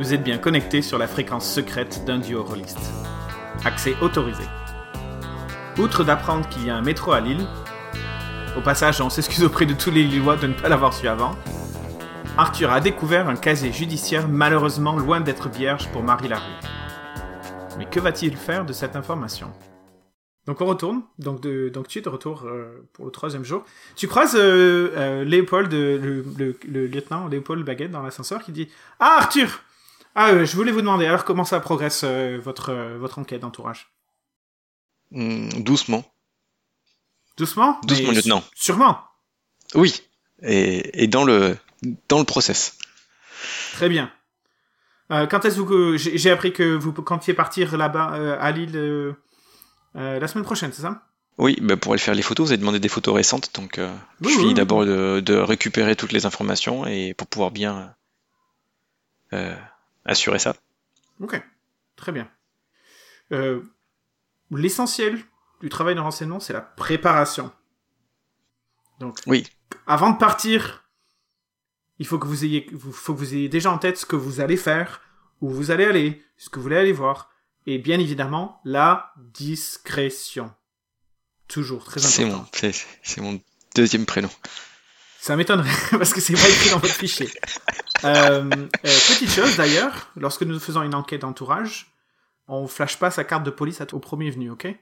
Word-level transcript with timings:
Vous 0.00 0.14
êtes 0.14 0.22
bien 0.24 0.38
connecté 0.38 0.80
sur 0.80 0.96
la 0.96 1.06
fréquence 1.06 1.46
secrète 1.46 2.06
d'un 2.06 2.16
duo 2.16 2.42
rôliste. 2.42 2.80
Accès 3.66 3.94
autorisé. 4.00 4.44
Outre 5.78 6.04
d'apprendre 6.04 6.48
qu'il 6.48 6.64
y 6.64 6.70
a 6.70 6.74
un 6.74 6.80
métro 6.80 7.12
à 7.12 7.20
Lille, 7.20 7.46
au 8.56 8.62
passage 8.62 9.02
on 9.02 9.10
s'excuse 9.10 9.44
auprès 9.44 9.66
de 9.66 9.74
tous 9.74 9.90
les 9.90 10.02
Lillois 10.02 10.36
de 10.38 10.46
ne 10.46 10.54
pas 10.54 10.70
l'avoir 10.70 10.94
su 10.94 11.06
avant, 11.06 11.36
Arthur 12.38 12.72
a 12.72 12.80
découvert 12.80 13.28
un 13.28 13.36
casier 13.36 13.74
judiciaire 13.74 14.26
malheureusement 14.26 14.96
loin 14.96 15.20
d'être 15.20 15.50
vierge 15.50 15.86
pour 15.88 16.02
Marie 16.02 16.28
Larue. 16.28 16.50
Mais 17.76 17.84
que 17.84 18.00
va-t-il 18.00 18.38
faire 18.38 18.64
de 18.64 18.72
cette 18.72 18.96
information? 18.96 19.52
Donc 20.46 20.62
on 20.62 20.66
retourne, 20.66 21.02
donc, 21.18 21.42
tu 21.42 21.98
es 21.98 22.00
de 22.00 22.08
retour 22.08 22.44
euh, 22.46 22.88
pour 22.94 23.04
le 23.04 23.10
troisième 23.10 23.44
jour. 23.44 23.64
Tu 23.96 24.08
croises 24.08 24.34
euh, 24.34 24.92
euh, 24.96 25.24
Léopold, 25.24 25.70
le, 25.70 26.24
le- 26.38 26.58
le 26.66 26.86
lieutenant 26.86 27.28
Léopold 27.28 27.66
Baguette 27.66 27.90
dans 27.90 28.02
l'ascenseur 28.02 28.42
qui 28.42 28.52
dit 28.52 28.70
«Ah 28.98 29.16
Arthur 29.18 29.60
Ah 30.14 30.30
euh, 30.30 30.44
je 30.44 30.56
voulais 30.56 30.72
vous 30.72 30.80
demander, 30.80 31.06
alors 31.06 31.24
comment 31.24 31.44
ça 31.44 31.60
progresse 31.60 32.02
euh, 32.04 32.38
votre, 32.42 32.70
euh, 32.70 32.98
votre 32.98 33.18
enquête 33.18 33.40
d'entourage? 33.40 33.92
Hmm, 35.10 35.48
doucement. 35.62 36.04
Doucement? 37.36 37.80
Doucement, 37.84 38.12
lieutenant. 38.12 38.44
Sûrement 38.54 39.00
Oui. 39.74 40.02
Et, 40.42 41.04
et 41.04 41.06
dans 41.06 41.24
le 41.24 41.56
dans 42.08 42.18
le 42.18 42.24
process. 42.24 42.76
Très 43.72 43.88
bien. 43.88 44.12
Euh, 45.10 45.26
quand 45.26 45.44
est-ce 45.44 45.60
que 45.62 45.96
j'ai 45.96 46.18
j'ai 46.18 46.30
appris 46.30 46.52
que 46.52 46.74
vous 46.74 46.92
comptiez 46.92 47.34
partir 47.34 47.76
là-bas 47.76 48.14
euh, 48.14 48.36
à 48.38 48.50
Lille 48.50 48.76
euh, 48.76 49.12
euh, 49.96 50.20
la 50.20 50.28
semaine 50.28 50.44
prochaine, 50.44 50.72
c'est 50.72 50.82
ça? 50.82 51.02
Oui, 51.38 51.56
bah 51.62 51.76
pour 51.76 51.92
aller 51.92 52.00
faire 52.00 52.14
les 52.14 52.22
photos, 52.22 52.46
vous 52.48 52.52
avez 52.52 52.58
demandé 52.60 52.80
des 52.80 52.88
photos 52.88 53.14
récentes, 53.14 53.54
donc 53.54 53.78
euh, 53.78 53.94
je 54.20 54.28
finis 54.28 54.52
d'abord 54.54 54.84
de, 54.84 55.20
de 55.20 55.34
récupérer 55.34 55.96
toutes 55.96 56.12
les 56.12 56.26
informations 56.26 56.86
et 56.86 57.14
pour 57.14 57.26
pouvoir 57.28 57.50
bien 57.50 57.94
euh, 59.32 59.56
assurer 60.04 60.38
ça. 60.38 60.56
Ok, 61.20 61.40
très 61.96 62.12
bien. 62.12 62.30
Euh, 63.32 63.62
L'essentiel 64.52 65.22
du 65.60 65.68
travail 65.68 65.94
de 65.94 66.00
renseignement, 66.00 66.40
c'est 66.40 66.52
la 66.52 66.60
préparation. 66.60 67.52
Donc, 68.98 69.18
Oui. 69.26 69.46
avant 69.86 70.10
de 70.10 70.18
partir, 70.18 70.84
il 72.00 72.06
faut 72.06 72.18
que 72.18 72.26
vous 72.26 72.44
ayez, 72.44 72.66
vous- 72.72 72.92
faut 72.92 73.14
que 73.14 73.18
vous 73.20 73.34
ayez 73.34 73.48
déjà 73.48 73.70
en 73.70 73.78
tête 73.78 73.96
ce 73.96 74.06
que 74.06 74.16
vous 74.16 74.40
allez 74.40 74.56
faire, 74.56 75.00
où 75.40 75.48
vous 75.50 75.70
allez 75.70 75.84
aller, 75.84 76.24
ce 76.36 76.48
que 76.50 76.56
vous 76.56 76.64
voulez 76.64 76.76
aller 76.78 76.92
voir, 76.92 77.30
et 77.66 77.78
bien 77.78 78.00
évidemment 78.00 78.60
la 78.64 79.12
discrétion. 79.16 80.52
Toujours 81.46 81.84
très 81.84 82.00
C'est 82.00 82.24
important. 82.24 82.48
mon 82.62 82.72
c'est 83.02 83.20
mon 83.20 83.40
deuxième 83.76 84.06
prénom. 84.06 84.30
Ça 85.20 85.36
m'étonnerait 85.36 85.70
parce 85.90 86.12
que 86.14 86.20
c'est 86.20 86.32
pas 86.32 86.48
écrit 86.48 86.70
dans 86.70 86.78
votre 86.78 86.94
fichier. 86.94 87.28
Euh, 88.04 88.48
euh, 88.50 88.68
petite 88.82 89.30
chose 89.30 89.56
d'ailleurs, 89.56 90.10
lorsque 90.16 90.42
nous 90.42 90.58
faisons 90.58 90.82
une 90.82 90.94
enquête 90.94 91.20
d'entourage, 91.20 91.92
on 92.48 92.66
flash 92.66 92.98
pas 92.98 93.10
sa 93.10 93.24
carte 93.24 93.44
de 93.44 93.50
police 93.50 93.82
au 93.92 93.98
premier 93.98 94.30
venu, 94.30 94.50
ok? 94.50 94.74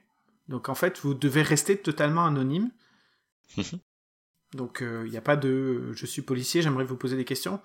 Donc 0.47 0.69
en 0.69 0.75
fait, 0.75 0.99
vous 0.99 1.13
devez 1.13 1.41
rester 1.41 1.77
totalement 1.77 2.25
anonyme. 2.25 2.71
Mhm. 3.57 3.79
Donc 4.53 4.79
il 4.81 5.11
n'y 5.11 5.17
a 5.17 5.21
pas 5.21 5.35
de 5.35 5.49
euh, 5.49 5.93
je 5.93 6.05
suis 6.05 6.21
policier, 6.21 6.61
j'aimerais 6.61 6.85
vous 6.85 6.95
poser 6.95 7.17
des 7.17 7.25
questions. 7.25 7.59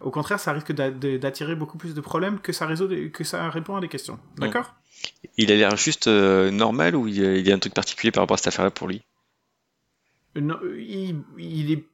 Au 0.00 0.10
contraire, 0.10 0.38
ça 0.38 0.52
risque 0.52 0.72
d'attirer 0.72 1.54
beaucoup 1.54 1.78
plus 1.78 1.94
de 1.94 2.00
problèmes 2.00 2.38
que 2.40 2.52
ça, 2.52 2.66
résout 2.66 2.88
que 3.12 3.24
ça 3.24 3.48
répond 3.48 3.76
à 3.76 3.80
des 3.80 3.88
questions. 3.88 4.18
D'accord? 4.36 4.74
Il 5.38 5.50
a 5.50 5.56
l'air 5.56 5.76
juste 5.76 6.06
euh, 6.06 6.50
normal 6.50 6.96
ou 6.96 7.08
il 7.08 7.18
y, 7.18 7.24
a, 7.24 7.36
il 7.36 7.46
y 7.46 7.50
a 7.50 7.54
un 7.54 7.58
truc 7.58 7.72
particulier 7.72 8.10
par 8.10 8.22
rapport 8.22 8.34
à 8.34 8.38
cette 8.38 8.48
affaire-là 8.48 8.70
pour 8.70 8.88
lui? 8.88 9.02
Euh, 10.36 10.40
non, 10.40 10.58
euh, 10.62 10.80
il, 10.80 11.22
il 11.38 11.72
est. 11.72 11.84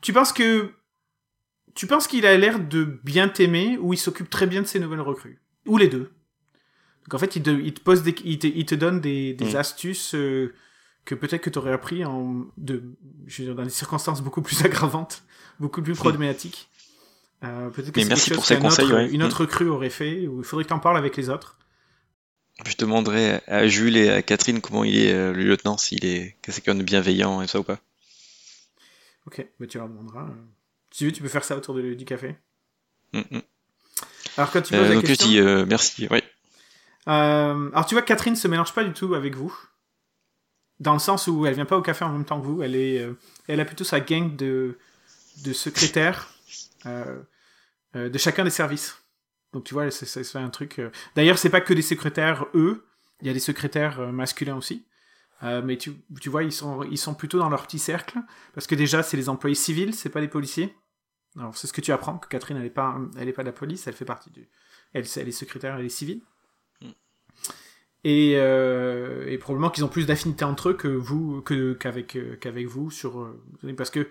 Tu 0.00 0.12
penses 0.12 0.32
que. 0.32 0.72
Tu 1.74 1.86
penses 1.86 2.06
qu'il 2.08 2.26
a 2.26 2.36
l'air 2.36 2.58
de 2.58 2.98
bien 3.04 3.28
t'aimer 3.28 3.78
ou 3.78 3.92
il 3.94 3.96
s'occupe 3.96 4.28
très 4.28 4.46
bien 4.46 4.60
de 4.62 4.66
ses 4.66 4.80
nouvelles 4.80 5.00
recrues? 5.00 5.40
Ou 5.66 5.76
les 5.78 5.88
deux? 5.88 6.10
Donc 7.04 7.14
en 7.14 7.18
fait, 7.18 7.36
il 7.36 7.42
te, 7.42 7.50
il 7.50 7.72
te 7.74 7.80
pose 7.80 8.02
des, 8.02 8.14
il 8.24 8.38
te, 8.38 8.46
il 8.46 8.66
te 8.66 8.74
donne 8.74 9.00
des, 9.00 9.34
des 9.34 9.52
Mm. 9.52 9.56
astuces 9.56 10.14
euh, 10.14 10.52
que 11.04 11.14
peut-être 11.14 11.42
que 11.42 11.50
tu 11.50 11.58
aurais 11.58 11.72
appris 11.72 12.04
en, 12.04 12.44
de, 12.56 12.82
je 13.26 13.42
veux 13.42 13.46
dire, 13.48 13.54
dans 13.54 13.62
des 13.62 13.70
circonstances 13.70 14.20
beaucoup 14.20 14.42
plus 14.42 14.60
aggravantes, 14.64 15.22
beaucoup 15.60 15.80
plus 15.82 15.94
problématiques. 15.94 16.68
Euh, 17.44 17.70
peut-être 17.70 17.92
que 17.92 17.98
Mais 18.00 18.02
c'est 18.02 18.08
merci 18.08 18.24
quelque 18.30 18.34
pour 18.36 18.44
chose 18.44 18.48
ces 18.48 18.54
qu'un 18.56 18.60
conseils, 18.68 18.84
autre- 18.86 18.94
ouais. 18.96 19.10
une 19.10 19.22
Mm. 19.22 19.26
autre 19.26 19.40
recrue 19.42 19.68
aurait 19.68 19.90
fait, 19.90 20.26
ou 20.26 20.40
il 20.40 20.44
faudrait 20.44 20.64
que 20.64 20.68
tu 20.68 20.74
en 20.74 20.80
parles 20.80 20.98
avec 20.98 21.16
les 21.16 21.30
autres. 21.30 21.56
Je 22.66 22.76
demanderai 22.76 23.40
à 23.46 23.66
Jules 23.68 23.96
et 23.96 24.10
à 24.10 24.22
Catherine 24.22 24.60
comment 24.60 24.84
il 24.84 24.98
est 24.98 25.12
euh, 25.14 25.32
le 25.32 25.44
lieutenant, 25.44 25.78
s'il 25.78 26.04
est 26.04 26.36
quelqu'un 26.42 26.74
de 26.74 26.82
bienveillant 26.82 27.40
et 27.40 27.46
ça 27.46 27.60
ou 27.60 27.62
pas. 27.62 27.78
Ok, 29.30 29.46
mais 29.60 29.66
tu 29.66 29.78
leur 29.78 29.88
demanderas. 29.88 30.24
euh. 30.24 30.34
Si 30.90 30.98
tu 30.98 31.04
veux, 31.06 31.12
tu 31.12 31.22
peux 31.22 31.28
faire 31.28 31.44
ça 31.44 31.56
autour 31.56 31.74
de- 31.74 31.94
du 31.94 32.04
café. 32.04 32.36
Mm, 33.12 33.20
mm. 33.30 33.40
Alors 34.36 34.50
quand 34.50 34.62
tu 34.62 34.72
poses 34.74 34.80
Euh, 34.86 34.88
la 34.88 34.94
donc 34.94 35.04
question... 35.04 35.26
je 35.26 35.30
dis 35.32 35.38
euh, 35.40 35.64
merci. 35.66 36.08
Oui. 36.10 36.20
Alors 37.06 37.86
tu 37.86 37.94
vois, 37.94 38.02
Catherine 38.02 38.36
se 38.36 38.48
mélange 38.48 38.72
pas 38.74 38.84
du 38.84 38.92
tout 38.92 39.14
avec 39.14 39.34
vous. 39.34 39.56
Dans 40.80 40.92
le 40.94 40.98
sens 40.98 41.26
où 41.26 41.44
elle 41.46 41.54
vient 41.54 41.64
pas 41.66 41.76
au 41.76 41.82
café 41.82 42.04
en 42.04 42.10
même 42.12 42.24
temps 42.24 42.40
que 42.40 42.46
vous. 42.46 42.62
Elle, 42.62 42.74
est, 42.74 42.98
euh, 43.00 43.12
elle 43.48 43.60
a 43.60 43.64
plutôt 43.64 43.84
sa 43.84 44.00
gang 44.00 44.34
de, 44.34 44.78
de 45.44 45.52
secrétaires 45.52 46.32
euh, 46.86 47.20
euh, 47.96 48.08
de 48.08 48.18
chacun 48.18 48.44
des 48.44 48.50
services. 48.50 48.96
Donc 49.52 49.64
tu 49.64 49.74
vois, 49.74 49.90
c'est 49.90 50.36
un 50.36 50.48
truc... 50.48 50.80
D'ailleurs, 51.16 51.38
c'est 51.38 51.50
pas 51.50 51.60
que 51.60 51.74
des 51.74 51.82
secrétaires, 51.82 52.46
eux. 52.54 52.86
Il 53.20 53.26
y 53.26 53.30
a 53.30 53.32
des 53.34 53.40
secrétaires 53.40 54.00
masculins 54.12 54.56
aussi. 54.56 54.84
Euh, 55.42 55.62
mais 55.64 55.76
tu, 55.78 55.92
tu 56.20 56.28
vois, 56.28 56.42
ils 56.44 56.52
sont, 56.52 56.82
ils 56.84 56.98
sont 56.98 57.14
plutôt 57.14 57.38
dans 57.38 57.48
leur 57.48 57.66
petit 57.66 57.78
cercle. 57.78 58.18
Parce 58.54 58.66
que 58.66 58.74
déjà, 58.74 59.02
c'est 59.02 59.16
les 59.16 59.28
employés 59.28 59.54
civils, 59.54 59.94
c'est 59.94 60.10
pas 60.10 60.20
les 60.20 60.28
policiers. 60.28 60.74
Alors 61.36 61.56
c'est 61.56 61.66
ce 61.66 61.72
que 61.72 61.80
tu 61.80 61.92
apprends, 61.92 62.18
que 62.18 62.28
Catherine, 62.28 62.56
elle 62.56 62.66
est 62.66 62.70
pas, 62.70 62.98
elle 63.16 63.28
est 63.28 63.32
pas 63.32 63.42
de 63.42 63.48
la 63.48 63.52
police, 63.52 63.86
elle 63.86 63.94
fait 63.94 64.04
partie 64.04 64.30
du... 64.30 64.48
Elle, 64.92 65.04
elle 65.16 65.28
est 65.28 65.32
secrétaire, 65.32 65.76
elle 65.76 65.86
est 65.86 65.88
civile. 65.88 66.22
Et, 68.02 68.32
euh, 68.36 69.26
et 69.28 69.36
probablement 69.36 69.68
qu'ils 69.70 69.84
ont 69.84 69.88
plus 69.88 70.06
d'affinité 70.06 70.44
entre 70.44 70.70
eux 70.70 70.74
que 70.74 70.88
vous 70.88 71.42
que 71.42 71.74
qu'avec 71.74 72.16
euh, 72.16 72.34
qu'avec 72.36 72.66
vous 72.66 72.90
sur 72.90 73.30
parce 73.76 73.90
que 73.90 74.08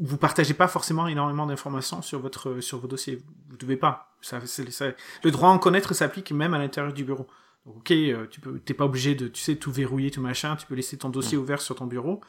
vous 0.00 0.16
partagez 0.16 0.54
pas 0.54 0.66
forcément 0.66 1.06
énormément 1.06 1.46
d'informations 1.46 2.02
sur 2.02 2.18
votre 2.18 2.60
sur 2.60 2.80
vos 2.80 2.88
dossiers 2.88 3.22
vous 3.48 3.56
devez 3.56 3.76
pas 3.76 4.16
ça, 4.22 4.44
c'est- 4.44 4.68
ça- 4.72 4.90
le 5.22 5.30
droit 5.30 5.50
à 5.50 5.52
en 5.52 5.60
connaître 5.60 5.94
s'applique 5.94 6.32
même 6.32 6.52
à 6.52 6.58
l'intérieur 6.58 6.92
du 6.92 7.04
bureau 7.04 7.28
donc 7.66 7.76
ok 7.76 7.90
euh, 7.92 8.26
tu 8.30 8.40
peux 8.40 8.58
t'es 8.58 8.74
pas 8.74 8.84
obligé 8.86 9.14
de 9.14 9.28
tu 9.28 9.40
sais 9.42 9.56
tout 9.56 9.70
verrouiller 9.72 10.10
tout 10.10 10.20
machin 10.20 10.56
tu 10.56 10.66
peux 10.66 10.74
laisser 10.74 10.98
ton 10.98 11.10
dossier 11.10 11.36
ouvert 11.38 11.60
sur 11.60 11.74
ton 11.76 11.86
bureau. 11.86 12.20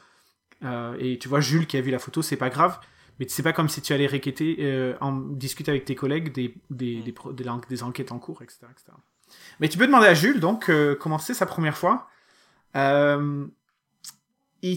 Euh, 0.64 0.96
et 1.00 1.18
tu 1.18 1.28
vois 1.28 1.40
Jules 1.40 1.66
qui 1.66 1.76
a 1.76 1.80
vu 1.80 1.90
la 1.90 1.98
photo 1.98 2.22
c'est 2.22 2.36
pas 2.36 2.50
grave 2.50 2.78
mais 3.18 3.26
c'est 3.28 3.42
pas 3.42 3.52
comme 3.52 3.68
si 3.68 3.82
tu 3.82 3.92
allais 3.92 4.06
requêter 4.06 4.56
euh, 4.60 4.96
en 5.00 5.12
discuter 5.12 5.70
avec 5.70 5.84
tes 5.84 5.94
collègues 5.94 6.32
des 6.32 6.54
des, 6.70 7.02
des, 7.02 7.12
pro- 7.12 7.32
des, 7.32 7.44
lan- 7.44 7.60
des 7.68 7.82
enquêtes 7.82 8.12
en 8.12 8.18
cours 8.18 8.42
etc 8.42 8.60
etc 8.70 8.92
mais 9.60 9.68
tu 9.70 9.78
peux 9.78 9.86
demander 9.86 10.08
à 10.08 10.14
Jules, 10.14 10.40
donc, 10.40 10.68
euh, 10.68 10.94
comment 10.94 11.16
c'est 11.18 11.32
sa 11.32 11.46
première 11.46 11.78
fois. 11.78 12.06
Il 12.74 13.48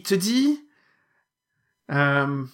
te 0.02 0.16
dit... 0.16 0.66
hmm, 1.90 2.46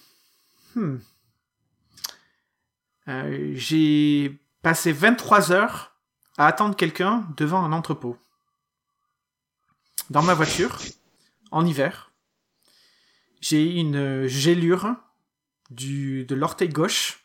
J'ai 3.54 4.40
passé 4.62 4.92
23 4.92 5.52
heures 5.52 5.91
à 6.38 6.46
attendre 6.46 6.76
quelqu'un 6.76 7.26
devant 7.36 7.64
un 7.64 7.72
entrepôt. 7.72 8.16
Dans 10.10 10.22
ma 10.22 10.34
voiture, 10.34 10.78
en 11.50 11.64
hiver. 11.64 12.12
J'ai 13.40 13.64
une 13.76 13.96
euh, 13.96 14.28
gélure 14.28 14.94
du, 15.70 16.24
de 16.24 16.34
l'orteil 16.34 16.68
gauche, 16.68 17.24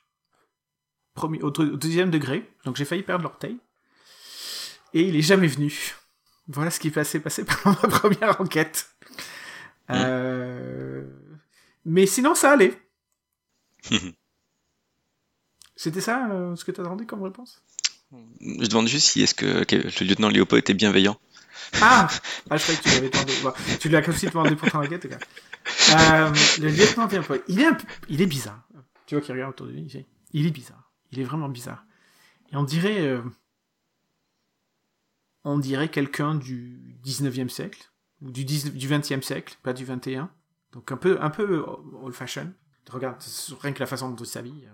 premier, 1.13 1.41
au, 1.41 1.47
au 1.47 1.51
deuxième 1.51 2.12
degré, 2.12 2.50
donc 2.66 2.75
j'ai 2.75 2.85
failli 2.85 3.03
perdre 3.03 3.23
l'orteil 3.23 3.59
et 4.94 5.01
il 5.01 5.15
est 5.15 5.21
jamais 5.21 5.48
venu. 5.48 5.95
Voilà 6.48 6.71
ce 6.71 6.80
qui 6.80 6.92
s'est 6.92 7.19
passé 7.19 7.45
pendant 7.63 7.77
ma 7.83 7.88
première 7.88 8.42
enquête. 8.42 8.89
Euh, 9.89 11.06
Mais 11.86 12.06
sinon, 12.06 12.36
ça 12.36 12.51
allait. 12.51 12.77
C'était 15.75 16.01
ça 16.01 16.30
euh, 16.31 16.56
ce 16.56 16.65
que 16.65 16.71
tu 16.71 16.81
demandé 16.81 17.06
comme 17.06 17.21
réponse? 17.21 17.62
Je 18.12 18.68
demande 18.68 18.88
juste 18.88 19.07
si 19.07 19.21
est-ce 19.21 19.36
que, 19.36 19.63
que 19.63 19.75
le 19.75 20.06
lieutenant 20.07 20.30
Léopold 20.30 20.59
était 20.62 20.74
bienveillant. 20.74 21.19
ah, 21.81 22.07
ah 22.50 22.57
Je 22.57 22.63
croyais 22.63 22.80
que 22.80 22.83
tu 22.83 22.89
l'avais 22.95 23.09
demandé. 23.09 23.33
Bon, 23.44 23.54
tu 23.80 23.89
l'as 23.89 24.07
aussi 24.07 24.27
demandé 24.27 24.56
pour 24.56 24.69
ton 24.71 24.80
enquête. 24.80 25.07
gars. 25.07 25.19
Euh, 25.92 26.33
le 26.62 26.69
lieutenant 26.69 27.07
pas. 27.07 27.36
Il 27.48 27.59
est, 27.59 27.65
un 27.65 27.74
peu- 27.74 27.88
il 28.09 28.21
est 28.21 28.25
bizarre. 28.27 28.65
Tu 29.06 29.15
vois 29.15 29.21
qu'il 29.21 29.33
regarde 29.33 29.51
autour 29.51 29.68
de 29.68 29.71
lui. 29.74 30.06
il 30.33 30.45
est 30.48 30.51
bizarre. 30.51 30.92
Il 31.12 31.19
est 31.19 31.24
vraiment 31.24 31.50
bizarre. 31.50 31.83
Et 32.51 32.56
on 32.56 32.63
dirait... 32.63 33.01
euh, 33.01 33.21
on 35.44 35.57
dirait 35.60 35.89
quelqu'un 35.89 36.36
du 36.36 36.98
19e 37.06 37.50
siècle, 37.50 37.92
ou 38.21 38.31
du, 38.31 38.44
10 38.44 38.74
du 38.74 38.88
20e 38.89 39.21
siècle, 39.21 39.57
pas 39.63 39.74
du 39.74 39.86
21. 39.86 40.30
Donc 40.74 40.92
un 40.92 40.98
peu, 40.98 41.21
un 41.21 41.30
peu 41.30 41.63
old 42.01 42.13
fashion. 42.15 42.53
Regarde, 42.89 43.18
rien 43.62 43.74
que 43.74 43.80
la 43.80 43.86
façon 43.86 44.10
dont 44.10 44.24
il 44.24 44.27
s'habille. 44.27 44.69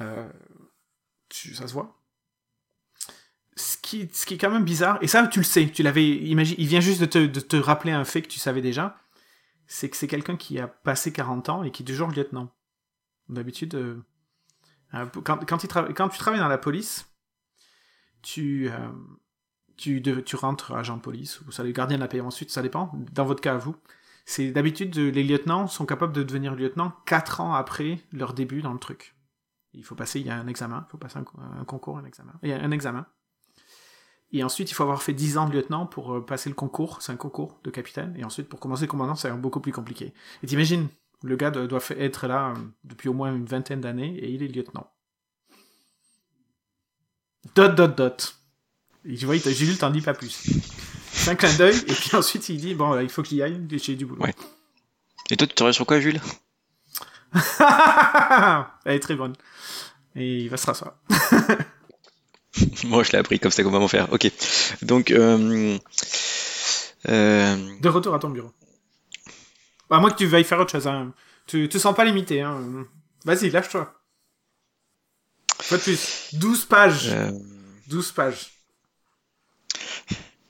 Euh, 0.00 0.28
tu- 1.28 1.54
ça 1.54 1.66
se 1.68 1.72
voit. 1.72 2.01
Ce 4.12 4.26
qui, 4.26 4.34
est 4.34 4.38
quand 4.38 4.50
même 4.50 4.64
bizarre, 4.64 4.98
et 5.02 5.06
ça 5.06 5.26
tu 5.26 5.40
le 5.40 5.44
sais, 5.44 5.68
tu 5.68 5.82
l'avais 5.82 6.08
imaginé, 6.08 6.60
il 6.60 6.66
vient 6.66 6.80
juste 6.80 7.02
de 7.02 7.40
te, 7.40 7.56
rappeler 7.56 7.92
un 7.92 8.04
fait 8.04 8.22
que 8.22 8.28
tu 8.28 8.38
savais 8.38 8.62
déjà, 8.62 8.98
c'est 9.66 9.88
que 9.90 9.96
c'est 9.96 10.08
quelqu'un 10.08 10.36
qui 10.36 10.58
a 10.58 10.66
passé 10.66 11.12
40 11.12 11.48
ans 11.48 11.62
et 11.62 11.70
qui 11.70 11.82
est 11.82 11.86
toujours 11.86 12.10
lieutenant. 12.10 12.50
D'habitude, 13.28 13.74
euh, 13.74 14.02
Euh, 14.94 15.06
quand, 15.06 15.58
tu 15.58 15.68
travailles 15.68 16.40
dans 16.40 16.48
la 16.48 16.58
police, 16.58 17.10
tu, 18.20 18.70
euh, 18.70 20.22
tu, 20.22 20.36
rentres 20.36 20.72
agent 20.72 20.96
de 20.96 21.02
police, 21.02 21.40
ou 21.42 21.52
ça 21.52 21.62
les 21.62 21.72
gardien 21.72 21.96
de 21.96 22.02
la 22.02 22.08
paix 22.08 22.20
ensuite, 22.20 22.50
ça 22.50 22.62
dépend, 22.62 22.92
dans 23.12 23.24
votre 23.24 23.40
cas 23.40 23.54
à 23.54 23.58
vous. 23.58 23.76
C'est 24.24 24.52
d'habitude, 24.52 24.94
les 24.96 25.24
lieutenants 25.24 25.66
sont 25.66 25.86
capables 25.86 26.12
de 26.12 26.22
devenir 26.22 26.54
lieutenants 26.54 26.92
4 27.06 27.40
ans 27.40 27.54
après 27.54 28.00
leur 28.12 28.34
début 28.34 28.62
dans 28.62 28.72
le 28.72 28.78
truc. 28.78 29.16
Il 29.72 29.84
faut 29.84 29.94
passer, 29.94 30.20
il 30.20 30.26
y 30.26 30.30
a 30.30 30.36
un 30.36 30.46
examen, 30.46 30.84
il 30.86 30.90
faut 30.90 30.98
passer 30.98 31.18
un, 31.18 31.64
concours, 31.64 31.98
un 31.98 32.04
examen. 32.04 32.32
Il 32.42 32.50
y 32.50 32.52
a 32.52 32.62
un 32.62 32.70
examen. 32.70 33.06
Et 34.32 34.42
ensuite, 34.42 34.70
il 34.70 34.74
faut 34.74 34.82
avoir 34.82 35.02
fait 35.02 35.12
10 35.12 35.36
ans 35.38 35.48
de 35.48 35.52
lieutenant 35.52 35.86
pour 35.86 36.14
euh, 36.14 36.24
passer 36.24 36.48
le 36.48 36.54
concours, 36.54 37.02
c'est 37.02 37.12
un 37.12 37.16
concours 37.16 37.58
de 37.64 37.70
capitaine. 37.70 38.14
Et 38.18 38.24
ensuite, 38.24 38.48
pour 38.48 38.60
commencer 38.60 38.86
le 38.86 38.90
commandant, 38.90 39.14
c'est 39.14 39.30
beaucoup 39.32 39.60
plus 39.60 39.72
compliqué. 39.72 40.14
Et 40.42 40.46
t'imagines, 40.46 40.88
le 41.22 41.36
gars 41.36 41.50
doit 41.50 41.80
être 41.98 42.26
là 42.26 42.50
euh, 42.50 42.60
depuis 42.84 43.08
au 43.08 43.12
moins 43.12 43.34
une 43.34 43.44
vingtaine 43.44 43.80
d'années 43.80 44.16
et 44.16 44.30
il 44.30 44.42
est 44.42 44.48
lieutenant. 44.48 44.90
Dot, 47.54 47.74
dot, 47.74 47.96
dot. 47.96 48.38
Et 49.04 49.16
tu 49.16 49.26
vois, 49.26 49.36
Jules 49.36 49.78
t'en 49.78 49.90
dit 49.90 50.00
pas 50.00 50.14
plus. 50.14 50.48
C'est 51.12 51.30
un 51.30 51.34
clin 51.34 51.52
d'œil, 51.56 51.76
et 51.76 51.92
puis 51.92 52.10
ensuite 52.16 52.48
il 52.48 52.58
dit 52.58 52.74
Bon, 52.74 52.98
il 53.00 53.08
faut 53.08 53.22
que 53.22 53.28
j'y 53.28 53.42
aille, 53.42 53.60
j'ai 53.70 53.96
du 53.96 54.06
boulot. 54.06 54.22
Ouais. 54.22 54.34
Et 55.30 55.36
toi, 55.36 55.46
tu 55.46 55.54
travailles 55.54 55.74
sur 55.74 55.86
quoi, 55.86 56.00
Jules? 56.00 56.20
Elle 58.84 58.96
est 58.96 59.00
très 59.00 59.14
bonne. 59.14 59.34
Et 60.14 60.42
il 60.42 60.48
va 60.48 60.56
se 60.56 60.66
rasseoir. 60.66 60.94
Moi, 62.84 63.02
je 63.02 63.12
l'ai 63.12 63.18
appris 63.18 63.38
comme 63.38 63.50
ça 63.50 63.62
qu'on 63.62 63.70
va 63.70 63.78
m'en 63.78 63.88
faire. 63.88 64.12
Ok. 64.12 64.30
Donc. 64.82 65.10
Euh, 65.10 65.78
euh... 67.08 67.56
De 67.80 67.88
retour 67.88 68.14
à 68.14 68.18
ton 68.18 68.30
bureau. 68.30 68.52
À 69.90 70.00
moins 70.00 70.10
que 70.10 70.16
tu 70.16 70.26
veuilles 70.26 70.44
faire 70.44 70.58
autre 70.58 70.72
chose. 70.72 70.86
Hein. 70.86 71.12
Tu 71.46 71.68
te 71.68 71.78
sens 71.78 71.94
pas 71.94 72.04
limité. 72.04 72.40
Hein. 72.40 72.86
Vas-y, 73.24 73.50
lâche-toi. 73.50 73.92
Pas 75.68 75.78
plus. 75.78 76.28
12 76.32 76.64
pages. 76.64 77.10
12 77.88 78.08
euh. 78.08 78.12
pages. 78.14 78.50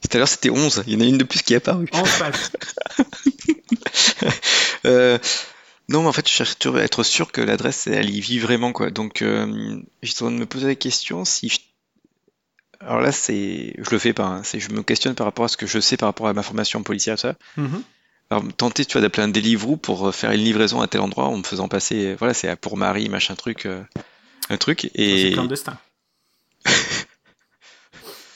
Tout 0.02 0.16
à 0.16 0.18
l'heure, 0.18 0.28
c'était 0.28 0.50
11. 0.50 0.84
Il 0.86 0.94
y 0.94 0.96
en 0.96 1.00
a 1.00 1.08
une 1.08 1.18
de 1.18 1.24
plus 1.24 1.42
qui 1.42 1.54
est 1.54 1.56
apparue. 1.56 1.88
11 1.92 2.18
pages. 2.18 2.34
euh, 4.84 5.18
non, 5.88 6.02
mais 6.02 6.08
en 6.08 6.12
fait, 6.12 6.28
je 6.28 6.32
cherche 6.32 6.56
à 6.66 6.78
être 6.78 7.02
sûr 7.02 7.32
que 7.32 7.40
l'adresse, 7.40 7.86
elle 7.86 8.10
y 8.10 8.20
vit 8.20 8.38
vraiment, 8.38 8.72
quoi. 8.72 8.90
Donc, 8.90 9.22
euh, 9.22 9.80
je 10.02 10.10
suis 10.10 10.22
en 10.22 10.26
train 10.26 10.34
de 10.34 10.40
me 10.40 10.46
poser 10.46 10.66
la 10.66 10.74
question 10.74 11.24
si 11.24 11.48
je... 11.48 11.58
Alors 12.86 13.00
là, 13.00 13.12
c'est, 13.12 13.74
je 13.78 13.90
le 13.90 13.98
fais 13.98 14.12
pas. 14.12 14.24
Hein. 14.24 14.42
C'est, 14.42 14.60
je 14.60 14.70
me 14.72 14.82
questionne 14.82 15.14
par 15.14 15.26
rapport 15.26 15.44
à 15.44 15.48
ce 15.48 15.56
que 15.56 15.66
je 15.66 15.78
sais 15.78 15.96
par 15.96 16.08
rapport 16.08 16.26
à 16.28 16.32
ma 16.32 16.42
formation 16.42 16.82
policière, 16.82 17.18
ça. 17.18 17.34
Mm-hmm. 17.58 17.82
Alors, 18.30 18.44
tenter, 18.56 18.84
tu 18.84 18.92
vois, 18.92 19.02
d'appeler 19.02 19.24
un 19.24 19.28
Deliveroo 19.28 19.76
pour 19.76 20.08
euh, 20.08 20.12
faire 20.12 20.30
une 20.32 20.40
livraison 20.40 20.80
à 20.80 20.86
tel 20.86 21.00
endroit 21.00 21.26
en 21.26 21.36
me 21.36 21.42
faisant 21.42 21.68
passer, 21.68 22.14
voilà, 22.14 22.34
c'est 22.34 22.54
pour 22.56 22.76
Marie, 22.76 23.08
machin 23.08 23.34
truc, 23.34 23.66
euh, 23.66 23.82
un 24.48 24.56
truc. 24.56 24.90
Et... 24.94 25.28
C'est 25.28 25.32
clandestin. 25.32 25.78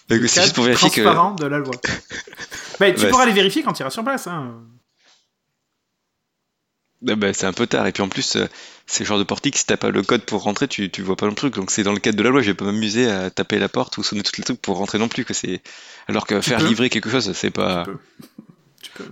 c'est 0.08 0.20
juste 0.20 0.54
pour 0.54 0.64
vérifier 0.64 1.02
transparent 1.02 1.34
de 1.34 1.46
la 1.46 1.58
loi. 1.58 1.75
Mais 2.81 2.94
tu 2.94 3.08
pourras 3.08 3.22
aller 3.22 3.32
vérifier 3.32 3.62
quand 3.62 3.72
tu 3.72 3.81
iras 3.81 3.90
sur 3.90 4.04
place. 4.04 4.26
Hein. 4.26 4.54
Bah, 7.14 7.32
c'est 7.32 7.46
un 7.46 7.52
peu 7.52 7.66
tard. 7.66 7.86
Et 7.86 7.92
puis 7.92 8.02
en 8.02 8.08
plus, 8.08 8.36
euh, 8.36 8.46
c'est 8.86 9.04
le 9.04 9.08
genre 9.08 9.18
de 9.18 9.24
portique, 9.24 9.56
si 9.56 9.64
t'as 9.64 9.76
pas 9.76 9.90
le 9.90 10.02
code 10.02 10.22
pour 10.22 10.42
rentrer, 10.42 10.66
tu, 10.66 10.90
tu 10.90 11.02
vois 11.02 11.16
pas 11.16 11.26
le 11.26 11.34
truc. 11.34 11.54
Donc 11.54 11.70
c'est 11.70 11.84
dans 11.84 11.92
le 11.92 12.00
cadre 12.00 12.18
de 12.18 12.22
la 12.22 12.30
loi, 12.30 12.42
je 12.42 12.48
vais 12.48 12.54
pas 12.54 12.64
m'amuser 12.64 13.08
à 13.08 13.30
taper 13.30 13.58
la 13.58 13.68
porte 13.68 13.96
ou 13.98 14.02
sonner 14.02 14.22
tous 14.22 14.36
les 14.38 14.44
trucs 14.44 14.60
pour 14.60 14.76
rentrer 14.76 14.98
non 14.98 15.08
plus. 15.08 15.24
Que 15.24 15.34
c'est... 15.34 15.62
Alors 16.08 16.26
que 16.26 16.40
faire 16.40 16.60
livrer 16.60 16.90
quelque 16.90 17.10
chose, 17.10 17.32
c'est 17.32 17.50
pas. 17.50 17.84
Tu 18.82 18.90
peux. 18.90 19.04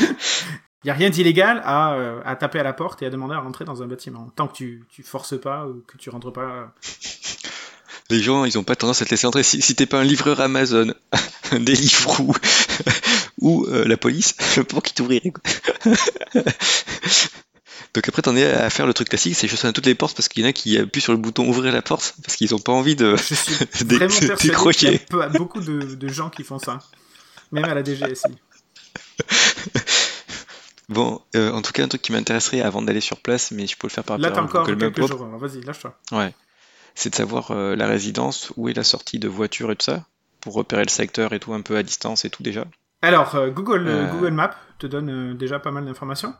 Il 0.00 0.06
n'y 0.86 0.90
a 0.90 0.94
rien 0.94 1.10
d'illégal 1.10 1.60
à, 1.64 1.94
euh, 1.94 2.20
à, 2.24 2.36
taper 2.36 2.60
à 2.60 2.62
la 2.62 2.72
porte 2.72 3.02
et 3.02 3.06
à 3.06 3.10
demander 3.10 3.34
à 3.34 3.40
rentrer 3.40 3.64
dans 3.64 3.82
un 3.82 3.86
bâtiment. 3.86 4.30
Tant 4.34 4.48
que 4.48 4.54
tu, 4.54 4.84
tu 4.90 5.02
forces 5.02 5.38
pas 5.38 5.66
ou 5.66 5.84
que 5.86 5.98
tu 5.98 6.08
rentres 6.08 6.32
pas. 6.32 6.72
Les 8.10 8.20
gens, 8.20 8.44
ils 8.44 8.58
ont 8.58 8.64
pas 8.64 8.76
tendance 8.76 9.02
à 9.02 9.04
te 9.04 9.10
laisser 9.10 9.26
entrer. 9.26 9.42
Si, 9.42 9.62
si 9.62 9.74
t'es 9.74 9.86
pas 9.86 10.00
un 10.00 10.04
livreur 10.04 10.40
Amazon, 10.40 10.94
un 11.52 11.60
Deliveroo 11.60 12.34
ou 13.44 13.66
euh, 13.66 13.84
la 13.84 13.96
police, 13.96 14.32
pense 14.68 14.82
qu'ils 14.82 14.94
t'ouvriraient. 14.94 15.32
Donc 17.94 18.08
après, 18.08 18.22
t'en 18.22 18.34
es 18.34 18.44
à 18.44 18.70
faire 18.70 18.86
le 18.88 18.94
truc 18.94 19.10
classique, 19.10 19.36
c'est 19.36 19.46
je 19.46 19.54
sonne 19.54 19.70
à 19.70 19.72
toutes 19.72 19.86
les 19.86 19.94
portes 19.94 20.16
parce 20.16 20.28
qu'il 20.28 20.42
y 20.42 20.46
en 20.46 20.48
a 20.48 20.52
qui 20.52 20.76
appuient 20.78 21.00
sur 21.00 21.12
le 21.12 21.18
bouton 21.18 21.48
ouvrir 21.48 21.72
la 21.72 21.82
porte 21.82 22.16
parce 22.24 22.34
qu'ils 22.34 22.52
ont 22.54 22.58
pas 22.58 22.72
envie 22.72 22.96
de 22.96 23.14
décrocher. 23.84 25.06
Il 25.10 25.16
y 25.16 25.22
a 25.22 25.28
beaucoup 25.28 25.60
de, 25.60 25.94
de, 25.94 26.08
gens 26.08 26.30
qui 26.30 26.42
font 26.42 26.58
ça, 26.58 26.80
même 27.52 27.64
à 27.64 27.74
la 27.74 27.84
DGSI. 27.84 28.32
Bon, 30.88 31.20
euh, 31.34 31.50
en 31.50 31.62
tout 31.62 31.72
cas, 31.72 31.84
un 31.84 31.88
truc 31.88 32.02
qui 32.02 32.12
m'intéresserait 32.12 32.60
avant 32.60 32.82
d'aller 32.82 33.00
sur 33.00 33.18
place, 33.18 33.52
mais 33.52 33.66
je 33.66 33.76
peux 33.76 33.86
le 33.86 33.92
faire 33.92 34.04
par 34.04 34.18
Là, 34.18 34.30
t'as 34.30 34.42
encore 34.42 34.66
quelques 34.66 35.06
jours, 35.06 35.24
vas-y, 35.38 35.60
lâche-toi. 35.62 35.98
Ouais. 36.12 36.34
C'est 36.94 37.10
de 37.10 37.14
savoir 37.14 37.50
euh, 37.50 37.74
la 37.74 37.86
résidence, 37.86 38.52
où 38.56 38.68
est 38.68 38.74
la 38.74 38.84
sortie 38.84 39.18
de 39.18 39.28
voiture 39.28 39.70
et 39.70 39.76
tout 39.76 39.86
ça, 39.86 40.04
pour 40.40 40.54
repérer 40.54 40.82
le 40.82 40.90
secteur 40.90 41.32
et 41.32 41.40
tout 41.40 41.54
un 41.54 41.62
peu 41.62 41.76
à 41.76 41.82
distance 41.82 42.24
et 42.24 42.30
tout 42.30 42.42
déjà. 42.42 42.66
Alors, 43.04 43.34
euh, 43.34 43.50
Google, 43.50 44.08
Google 44.12 44.32
Maps 44.32 44.56
te 44.78 44.86
donne 44.86 45.36
déjà 45.36 45.58
pas 45.58 45.70
mal 45.70 45.84
d'informations. 45.84 46.34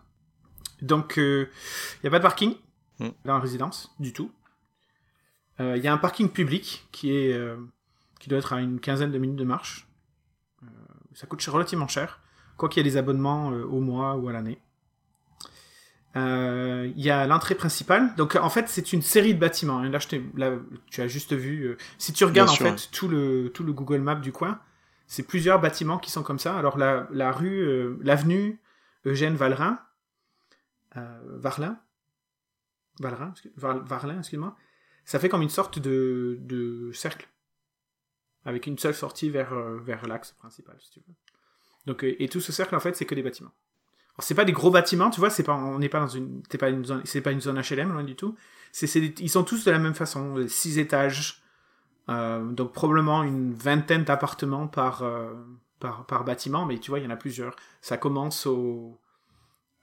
Donc, 0.82 1.14
il 1.16 1.48
n'y 2.02 2.08
a 2.08 2.10
pas 2.10 2.18
de 2.18 2.22
parking 2.22 2.54
hmm. 2.98 3.08
dans 3.24 3.34
la 3.34 3.40
résidence, 3.40 3.94
du 3.98 4.12
tout. 4.12 4.30
Il 5.60 5.76
y 5.76 5.86
a 5.86 5.92
un 5.92 5.98
parking 5.98 6.28
public 6.28 6.88
qui, 6.90 7.14
est, 7.14 7.40
qui 8.18 8.28
doit 8.28 8.38
être 8.38 8.52
à 8.52 8.60
une 8.60 8.80
quinzaine 8.80 9.12
de 9.12 9.18
minutes 9.18 9.36
de 9.36 9.44
marche. 9.44 9.86
ça 11.14 11.28
coûte 11.28 11.44
relativement 11.44 11.86
cher 11.86 12.20
quoi 12.56 12.68
qu'il 12.68 12.84
y 12.84 12.86
ait 12.86 12.90
des 12.90 12.96
abonnements 12.96 13.50
euh, 13.52 13.64
au 13.64 13.80
mois 13.80 14.16
ou 14.16 14.28
à 14.28 14.32
l'année. 14.32 14.58
Euh, 16.16 16.90
il 16.96 17.02
y 17.02 17.10
a 17.10 17.26
l'entrée 17.26 17.56
principale. 17.56 18.14
Donc 18.16 18.36
en 18.36 18.50
fait, 18.50 18.68
c'est 18.68 18.92
une 18.92 19.02
série 19.02 19.34
de 19.34 19.40
bâtiments. 19.40 19.78
Hein. 19.78 19.90
Là, 19.90 19.98
là, 20.36 20.52
tu 20.90 21.00
as 21.00 21.08
juste 21.08 21.32
vu. 21.32 21.64
Euh, 21.64 21.76
si 21.98 22.12
tu 22.12 22.24
regardes 22.24 22.50
en 22.50 22.54
fait 22.54 22.88
tout 22.92 23.08
le 23.08 23.50
tout 23.52 23.64
le 23.64 23.72
Google 23.72 24.00
Map 24.00 24.16
du 24.16 24.30
coin, 24.30 24.60
c'est 25.06 25.22
plusieurs 25.22 25.60
bâtiments 25.60 25.98
qui 25.98 26.10
sont 26.10 26.22
comme 26.22 26.38
ça. 26.38 26.56
Alors 26.58 26.78
la, 26.78 27.32
rue, 27.32 27.96
l'avenue 28.02 28.60
Eugène 29.04 29.34
Valrin, 29.34 29.78
Varlin, 30.94 31.78
Valrin, 33.00 33.34
Varlin, 33.56 34.18
excuse-moi. 34.18 34.56
Ça 35.04 35.18
fait 35.18 35.28
comme 35.28 35.42
une 35.42 35.50
sorte 35.50 35.78
de, 35.78 36.38
de 36.40 36.90
cercle 36.92 37.28
avec 38.44 38.66
une 38.66 38.78
seule 38.78 38.94
sortie 38.94 39.30
vers 39.30 39.54
vers 39.54 40.06
l'axe 40.06 40.32
principal, 40.32 40.76
si 40.80 40.90
tu 40.90 41.00
veux. 41.00 41.14
Donc, 41.86 42.04
euh, 42.04 42.16
et 42.18 42.28
tout 42.28 42.40
ce 42.40 42.52
cercle, 42.52 42.74
en 42.74 42.80
fait, 42.80 42.96
c'est 42.96 43.04
que 43.04 43.14
des 43.14 43.22
bâtiments. 43.22 43.52
Alors, 44.16 44.24
c'est 44.24 44.34
pas 44.34 44.44
des 44.44 44.52
gros 44.52 44.70
bâtiments, 44.70 45.10
tu 45.10 45.20
vois, 45.20 45.30
c'est 45.30 45.42
pas, 45.42 45.54
on 45.54 45.78
n'est 45.78 45.88
pas 45.88 46.00
dans 46.00 46.08
une, 46.08 46.42
pas 46.42 46.68
une 46.68 46.84
zone, 46.84 47.02
c'est 47.04 47.20
pas 47.20 47.32
une 47.32 47.40
zone 47.40 47.60
HLM, 47.60 47.92
loin 47.92 48.04
du 48.04 48.14
tout. 48.14 48.36
C'est, 48.72 48.88
ils 48.96 49.30
sont 49.30 49.44
tous 49.44 49.64
de 49.64 49.70
la 49.70 49.78
même 49.78 49.94
façon, 49.94 50.38
euh, 50.38 50.48
six 50.48 50.78
étages, 50.78 51.42
euh, 52.08 52.44
donc 52.52 52.72
probablement 52.72 53.22
une 53.22 53.54
vingtaine 53.54 54.04
d'appartements 54.04 54.66
par, 54.66 55.02
euh, 55.02 55.32
par, 55.80 56.06
par 56.06 56.24
bâtiment, 56.24 56.66
mais 56.66 56.78
tu 56.78 56.90
vois, 56.90 56.98
il 56.98 57.04
y 57.04 57.06
en 57.06 57.10
a 57.10 57.16
plusieurs. 57.16 57.56
Ça 57.80 57.96
commence 57.96 58.46
au, 58.46 59.00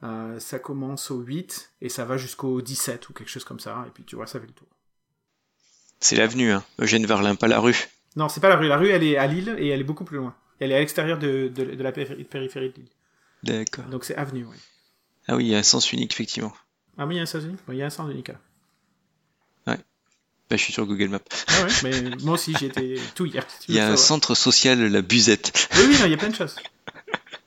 euh, 0.03 0.39
ça 0.39 0.59
commence 0.59 1.11
au 1.11 1.19
8 1.19 1.73
et 1.81 1.89
ça 1.89 2.05
va 2.05 2.17
jusqu'au 2.17 2.61
17 2.61 3.09
ou 3.09 3.13
quelque 3.13 3.29
chose 3.29 3.43
comme 3.43 3.59
ça, 3.59 3.83
et 3.87 3.91
puis 3.91 4.03
tu 4.03 4.15
vois, 4.15 4.27
ça 4.27 4.39
fait 4.39 4.47
le 4.47 4.53
tour. 4.53 4.67
C'est 5.99 6.15
l'avenue, 6.15 6.51
hein, 6.51 6.63
Eugène 6.79 7.05
Verlin, 7.05 7.35
pas 7.35 7.47
la 7.47 7.59
rue. 7.59 7.87
Non, 8.15 8.27
c'est 8.27 8.41
pas 8.41 8.49
la 8.49 8.57
rue. 8.57 8.67
La 8.67 8.77
rue, 8.77 8.89
elle 8.89 9.03
est 9.03 9.17
à 9.17 9.27
Lille 9.27 9.55
et 9.57 9.69
elle 9.69 9.79
est 9.79 9.85
beaucoup 9.85 10.03
plus 10.03 10.17
loin. 10.17 10.35
Elle 10.59 10.71
est 10.71 10.75
à 10.75 10.79
l'extérieur 10.79 11.17
de, 11.17 11.47
de, 11.47 11.83
la 11.83 11.91
périphérie 11.91 12.69
de 12.69 12.75
l'île. 12.75 12.89
D'accord. 13.43 13.85
Donc 13.85 14.03
c'est 14.03 14.15
avenue, 14.15 14.45
oui. 14.45 14.57
Ah 15.27 15.35
oui, 15.35 15.45
il 15.45 15.49
y 15.49 15.55
a 15.55 15.59
un 15.59 15.63
sens 15.63 15.91
unique, 15.93 16.13
effectivement. 16.13 16.53
Ah 16.97 17.05
oui, 17.05 17.15
il 17.15 17.17
y 17.17 17.19
a 17.19 17.23
un 17.23 17.27
sens 17.27 17.43
unique 17.43 17.59
Il 17.69 17.75
y 17.75 17.83
a 17.83 17.85
un 17.85 17.91
sens 17.91 18.11
unique 18.11 18.27
là. 18.27 18.35
Bah, 20.51 20.57
je 20.57 20.63
suis 20.63 20.73
sur 20.73 20.85
Google 20.85 21.07
Maps. 21.07 21.19
Ah 21.47 21.63
ouais, 21.63 21.69
mais 21.83 22.15
moi 22.23 22.33
aussi 22.33 22.53
j'ai 22.59 22.65
été 22.65 22.99
tout 23.15 23.25
hier. 23.25 23.47
il 23.69 23.75
y 23.75 23.79
a 23.79 23.87
un 23.87 23.95
centre 23.95 24.35
social, 24.35 24.81
la 24.81 25.01
Buzette. 25.01 25.69
Oui, 25.77 25.83
oui, 25.87 25.97
il 26.03 26.11
y 26.11 26.13
a 26.13 26.17
plein 26.17 26.27
de 26.27 26.35
choses. 26.35 26.57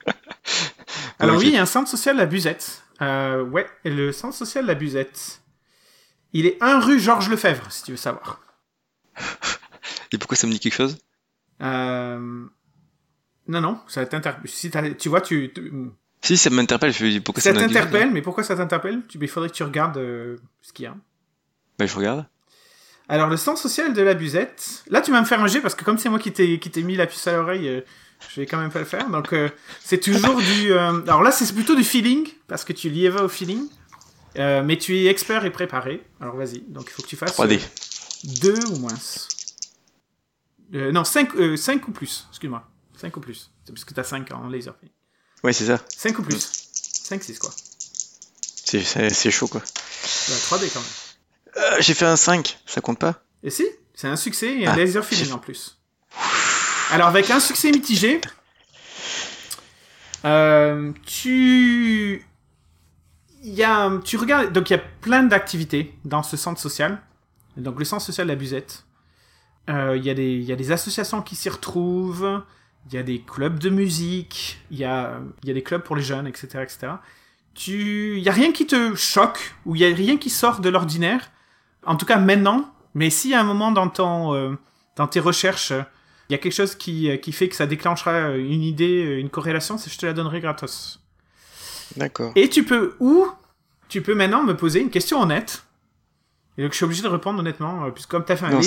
Alors 1.18 1.36
oui, 1.36 1.48
il 1.48 1.52
y 1.52 1.58
a 1.58 1.62
un 1.62 1.66
centre 1.66 1.90
social, 1.90 2.16
la 2.16 2.24
Buzette. 2.24 2.82
Euh, 3.02 3.42
ouais, 3.42 3.66
le 3.84 4.10
centre 4.10 4.34
social, 4.34 4.64
la 4.64 4.74
Buzette. 4.74 5.42
Il 6.32 6.46
est 6.46 6.56
1 6.62 6.80
rue 6.80 6.98
Georges 6.98 7.28
Lefebvre, 7.28 7.70
si 7.70 7.82
tu 7.82 7.90
veux 7.90 7.98
savoir. 7.98 8.40
Et 10.10 10.16
pourquoi 10.16 10.38
ça 10.38 10.46
me 10.46 10.52
dit 10.52 10.58
quelque 10.58 10.72
chose? 10.72 10.96
Euh, 11.60 12.46
non, 13.48 13.60
non, 13.60 13.80
ça 13.86 14.06
t'interpelle. 14.06 14.50
Si 14.50 14.70
tu 14.98 15.10
vois, 15.10 15.20
tu. 15.20 15.52
Si, 16.22 16.38
ça 16.38 16.48
m'interpelle. 16.48 16.94
Je 16.94 17.18
pourquoi 17.18 17.42
ça, 17.42 17.52
ça 17.52 17.60
t'interpelle, 17.60 18.12
mais 18.12 18.22
pourquoi 18.22 18.44
ça 18.44 18.56
t'interpelle? 18.56 19.02
Il 19.14 19.28
faudrait 19.28 19.50
que 19.50 19.54
tu 19.54 19.62
regardes 19.62 19.98
euh, 19.98 20.38
ce 20.62 20.72
qu'il 20.72 20.84
y 20.84 20.86
a. 20.86 20.96
Bah, 21.78 21.84
je 21.84 21.94
regarde. 21.94 22.24
Alors, 23.08 23.28
le 23.28 23.36
sens 23.36 23.60
social 23.60 23.92
de 23.92 24.02
la 24.02 24.14
busette. 24.14 24.84
Là, 24.88 25.00
tu 25.00 25.10
vas 25.10 25.20
me 25.20 25.26
faire 25.26 25.40
un 25.40 25.46
jet 25.46 25.60
parce 25.60 25.74
que 25.74 25.84
comme 25.84 25.98
c'est 25.98 26.08
moi 26.08 26.18
qui 26.18 26.32
t'ai 26.32 26.58
qui 26.58 26.70
t'ai 26.70 26.82
mis 26.82 26.96
la 26.96 27.06
puce 27.06 27.26
à 27.26 27.32
l'oreille, 27.36 27.68
euh, 27.68 27.80
je 28.30 28.40
vais 28.40 28.46
quand 28.46 28.58
même 28.58 28.70
pas 28.70 28.78
le 28.78 28.84
faire. 28.86 29.08
Donc, 29.10 29.32
euh, 29.32 29.50
c'est 29.84 29.98
toujours 29.98 30.40
du. 30.40 30.72
Alors 30.72 31.22
là, 31.22 31.30
c'est 31.30 31.52
plutôt 31.52 31.74
du 31.74 31.84
feeling 31.84 32.26
parce 32.46 32.64
que 32.64 32.72
tu 32.72 32.88
y 32.88 33.08
vas 33.08 33.24
au 33.24 33.28
feeling. 33.28 33.68
mais 34.36 34.78
tu 34.78 34.96
es 34.96 35.06
expert 35.06 35.44
et 35.44 35.50
préparé. 35.50 36.02
Alors, 36.20 36.36
vas-y. 36.36 36.60
Donc, 36.68 36.86
il 36.88 36.92
faut 36.92 37.02
que 37.02 37.08
tu 37.08 37.16
fasses. 37.16 37.36
3D. 37.36 37.60
2 38.40 38.54
ou 38.70 38.78
moins. 38.78 38.94
non, 40.72 41.04
5, 41.04 41.56
5 41.56 41.88
ou 41.88 41.92
plus. 41.92 42.26
Excuse-moi. 42.30 42.66
5 42.96 43.16
ou 43.16 43.20
plus. 43.20 43.50
C'est 43.64 43.72
parce 43.72 43.84
que 43.84 43.94
t'as 43.94 44.04
5 44.04 44.32
en 44.32 44.48
laser. 44.48 44.74
Ouais, 45.42 45.52
c'est 45.52 45.66
ça. 45.66 45.78
5 45.88 46.18
ou 46.18 46.22
plus. 46.22 46.48
5, 46.72 47.22
6 47.22 47.38
quoi. 47.38 47.50
C'est 48.64 49.30
chaud 49.30 49.46
quoi. 49.46 49.60
3D 49.60 50.72
quand 50.72 50.80
même. 50.80 51.03
Euh, 51.56 51.76
J'ai 51.80 51.94
fait 51.94 52.06
un 52.06 52.16
5, 52.16 52.58
ça 52.66 52.80
compte 52.80 52.98
pas 52.98 53.22
Et 53.42 53.50
si, 53.50 53.64
c'est 53.94 54.08
un 54.08 54.16
succès 54.16 54.58
et 54.60 54.66
un 54.66 54.72
Ah. 54.72 54.76
laser 54.76 55.04
feeling 55.04 55.32
en 55.32 55.38
plus. 55.38 55.78
Alors 56.90 57.08
avec 57.08 57.30
un 57.30 57.40
succès 57.40 57.70
mitigé, 57.70 58.20
euh, 60.24 60.92
tu, 61.06 62.24
il 63.42 63.54
y 63.54 63.62
a, 63.62 63.90
tu 64.04 64.16
regardes, 64.16 64.52
donc 64.52 64.70
il 64.70 64.74
y 64.74 64.76
a 64.76 64.82
plein 65.00 65.22
d'activités 65.22 65.94
dans 66.04 66.22
ce 66.22 66.36
centre 66.36 66.60
social. 66.60 67.00
Donc 67.56 67.78
le 67.78 67.84
centre 67.84 68.02
social 68.04 68.26
de 68.26 68.32
la 68.32 68.36
Buzette. 68.36 68.84
Euh, 69.70 69.96
Il 69.96 70.04
y 70.04 70.10
a 70.10 70.14
des, 70.14 70.32
il 70.32 70.42
y 70.44 70.52
a 70.52 70.56
des 70.56 70.72
associations 70.72 71.22
qui 71.22 71.36
s'y 71.36 71.48
retrouvent. 71.48 72.42
Il 72.88 72.94
y 72.94 72.98
a 72.98 73.02
des 73.02 73.20
clubs 73.20 73.58
de 73.58 73.70
musique. 73.70 74.58
Il 74.70 74.78
y 74.78 74.84
a, 74.84 75.20
y 75.44 75.50
a 75.50 75.54
des 75.54 75.62
clubs 75.62 75.82
pour 75.82 75.96
les 75.96 76.02
jeunes, 76.02 76.26
etc., 76.26 76.46
etc. 76.62 76.78
Tu, 77.54 78.16
il 78.18 78.22
y 78.24 78.28
a 78.28 78.32
rien 78.32 78.52
qui 78.52 78.66
te 78.66 78.94
choque 78.96 79.54
ou 79.64 79.76
il 79.76 79.82
y 79.82 79.84
a 79.90 79.94
rien 79.94 80.16
qui 80.16 80.28
sort 80.30 80.60
de 80.60 80.68
l'ordinaire. 80.68 81.30
En 81.86 81.96
tout 81.96 82.06
cas 82.06 82.18
maintenant. 82.18 82.70
Mais 82.96 83.08
y 83.30 83.34
a 83.34 83.40
un 83.40 83.44
moment 83.44 83.72
dans 83.72 83.88
ton, 83.88 84.34
euh, 84.34 84.52
dans 84.96 85.08
tes 85.08 85.18
recherches, 85.18 85.72
il 86.28 86.32
y 86.32 86.34
a 86.36 86.38
quelque 86.38 86.52
chose 86.54 86.76
qui, 86.76 87.10
euh, 87.10 87.16
qui 87.16 87.32
fait 87.32 87.48
que 87.48 87.56
ça 87.56 87.66
déclenchera 87.66 88.12
euh, 88.12 88.36
une 88.38 88.62
idée, 88.62 89.04
euh, 89.04 89.18
une 89.18 89.30
corrélation, 89.30 89.76
je 89.90 89.98
te 89.98 90.06
la 90.06 90.12
donnerai 90.12 90.40
gratos. 90.40 91.00
D'accord. 91.96 92.30
Et 92.36 92.48
tu 92.48 92.62
peux, 92.64 92.94
ou 93.00 93.26
tu 93.88 94.00
peux 94.00 94.14
maintenant 94.14 94.44
me 94.44 94.56
poser 94.56 94.80
une 94.80 94.90
question 94.90 95.20
honnête. 95.20 95.64
Et 96.56 96.62
donc 96.62 96.70
je 96.70 96.76
suis 96.76 96.84
obligé 96.84 97.02
de 97.02 97.08
répondre 97.08 97.40
honnêtement, 97.40 97.90
puisque 97.90 98.10
comme 98.10 98.24
tu 98.24 98.30
as 98.30 98.36
fait 98.36 98.44
un 98.46 98.50
Non, 98.50 98.60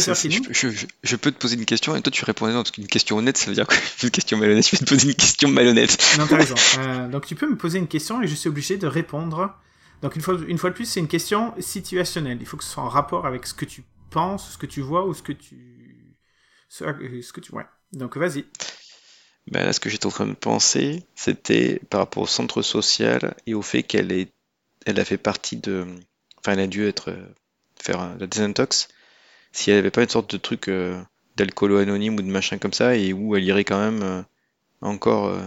je, 0.51 0.69
je- 0.69 0.86
je 1.03 1.15
peux 1.15 1.31
te 1.31 1.38
poser 1.38 1.55
une 1.55 1.63
question 1.63 1.95
et 1.95 2.01
toi 2.01 2.12
tu 2.12 2.25
répondais 2.25 2.51
non, 2.51 2.59
parce 2.59 2.71
qu'une 2.71 2.86
question 2.88 3.15
honnête 3.17 3.38
ça 3.38 3.45
veut 3.47 3.55
dire 3.55 3.65
quoi 3.65 3.77
Une 4.03 4.12
question 4.12 4.38
malhonnête, 4.38 4.65
je 4.67 4.71
vais 4.71 4.77
te 4.86 4.89
poser 4.93 5.07
une 5.07 5.15
question 5.15 5.47
malhonnête. 5.50 5.97
Non, 6.19 6.27
t'as 6.27 6.36
raison. 6.36 6.55
Euh, 6.79 7.07
donc 7.07 7.25
tu 7.25 7.36
peux 7.36 7.47
me 7.50 7.55
poser 7.55 7.79
une 7.79 7.88
question 7.88 8.21
et 8.21 8.27
je 8.27 8.36
suis 8.36 8.50
obligé 8.50 8.75
de 8.75 8.88
répondre. 8.88 9.55
Donc 10.01 10.16
une 10.16 10.22
fois, 10.22 10.38
une 10.48 10.58
fois 10.58 10.70
de 10.70 10.75
plus, 10.75 10.86
c'est 10.86 11.00
une 11.00 11.08
question 11.08 11.54
situationnelle. 11.60 12.38
Il 12.39 12.46
faut 12.46 12.58
que 12.58 12.63
ce 12.63 12.70
soit 12.70 12.84
en 12.84 12.89
rapport 12.89 13.25
avec 13.25 13.48
ce 13.48 13.54
que 13.54 13.66
tu 13.66 13.84
penses, 14.12 14.51
ce 14.51 14.58
que 14.58 14.66
tu 14.66 14.82
vois 14.82 15.06
ou 15.06 15.13
ce 15.13 15.24
que 15.24 15.34
tu... 15.34 16.16
Ce, 16.70 16.84
euh, 16.84 17.22
ce 17.22 17.34
que 17.34 17.42
tu... 17.42 17.51
Ouais. 17.54 17.66
Donc 17.94 18.18
vas-y. 18.18 18.46
Ben 19.50 19.66
là, 19.66 19.74
ce 19.74 19.80
que 19.80 19.89
j'étais 19.89 20.06
en 20.06 20.12
train 20.12 20.27
de 20.27 20.34
penser, 20.34 21.04
c'était 21.16 21.80
par 21.89 22.01
rapport 22.01 22.24
au 22.24 22.27
centre 22.27 22.62
social 22.62 23.36
et 23.46 23.54
au 23.54 23.62
fait 23.62 23.82
qu'elle 23.84 24.12
est, 24.12 24.34
elle 24.86 25.00
a 25.00 25.06
fait 25.06 25.18
partie 25.18 25.58
de, 25.58 25.86
enfin, 26.39 26.54
elle 26.54 26.60
a 26.60 26.68
dû 26.68 26.86
être 26.86 27.12
euh, 27.12 27.25
faire 27.82 28.00
un- 28.01 28.18
la 28.18 28.27
désintox. 28.27 28.89
Si 29.54 29.72
elle 29.72 29.77
avait 29.80 29.92
pas 29.92 30.04
une 30.04 30.10
sorte 30.10 30.30
de 30.30 30.38
truc 30.38 30.68
euh, 30.68 31.01
d'alcoolo 31.38 31.77
anonyme 31.77 32.16
ou 32.16 32.22
de 32.22 32.27
machin 32.30 32.58
comme 32.58 32.74
ça 32.74 32.96
et 32.98 33.13
où 33.13 33.36
elle 33.36 33.46
irait 33.46 33.63
quand 33.63 33.80
même 33.80 34.04
euh, 34.04 34.22
encore 34.82 35.27
euh, 35.27 35.42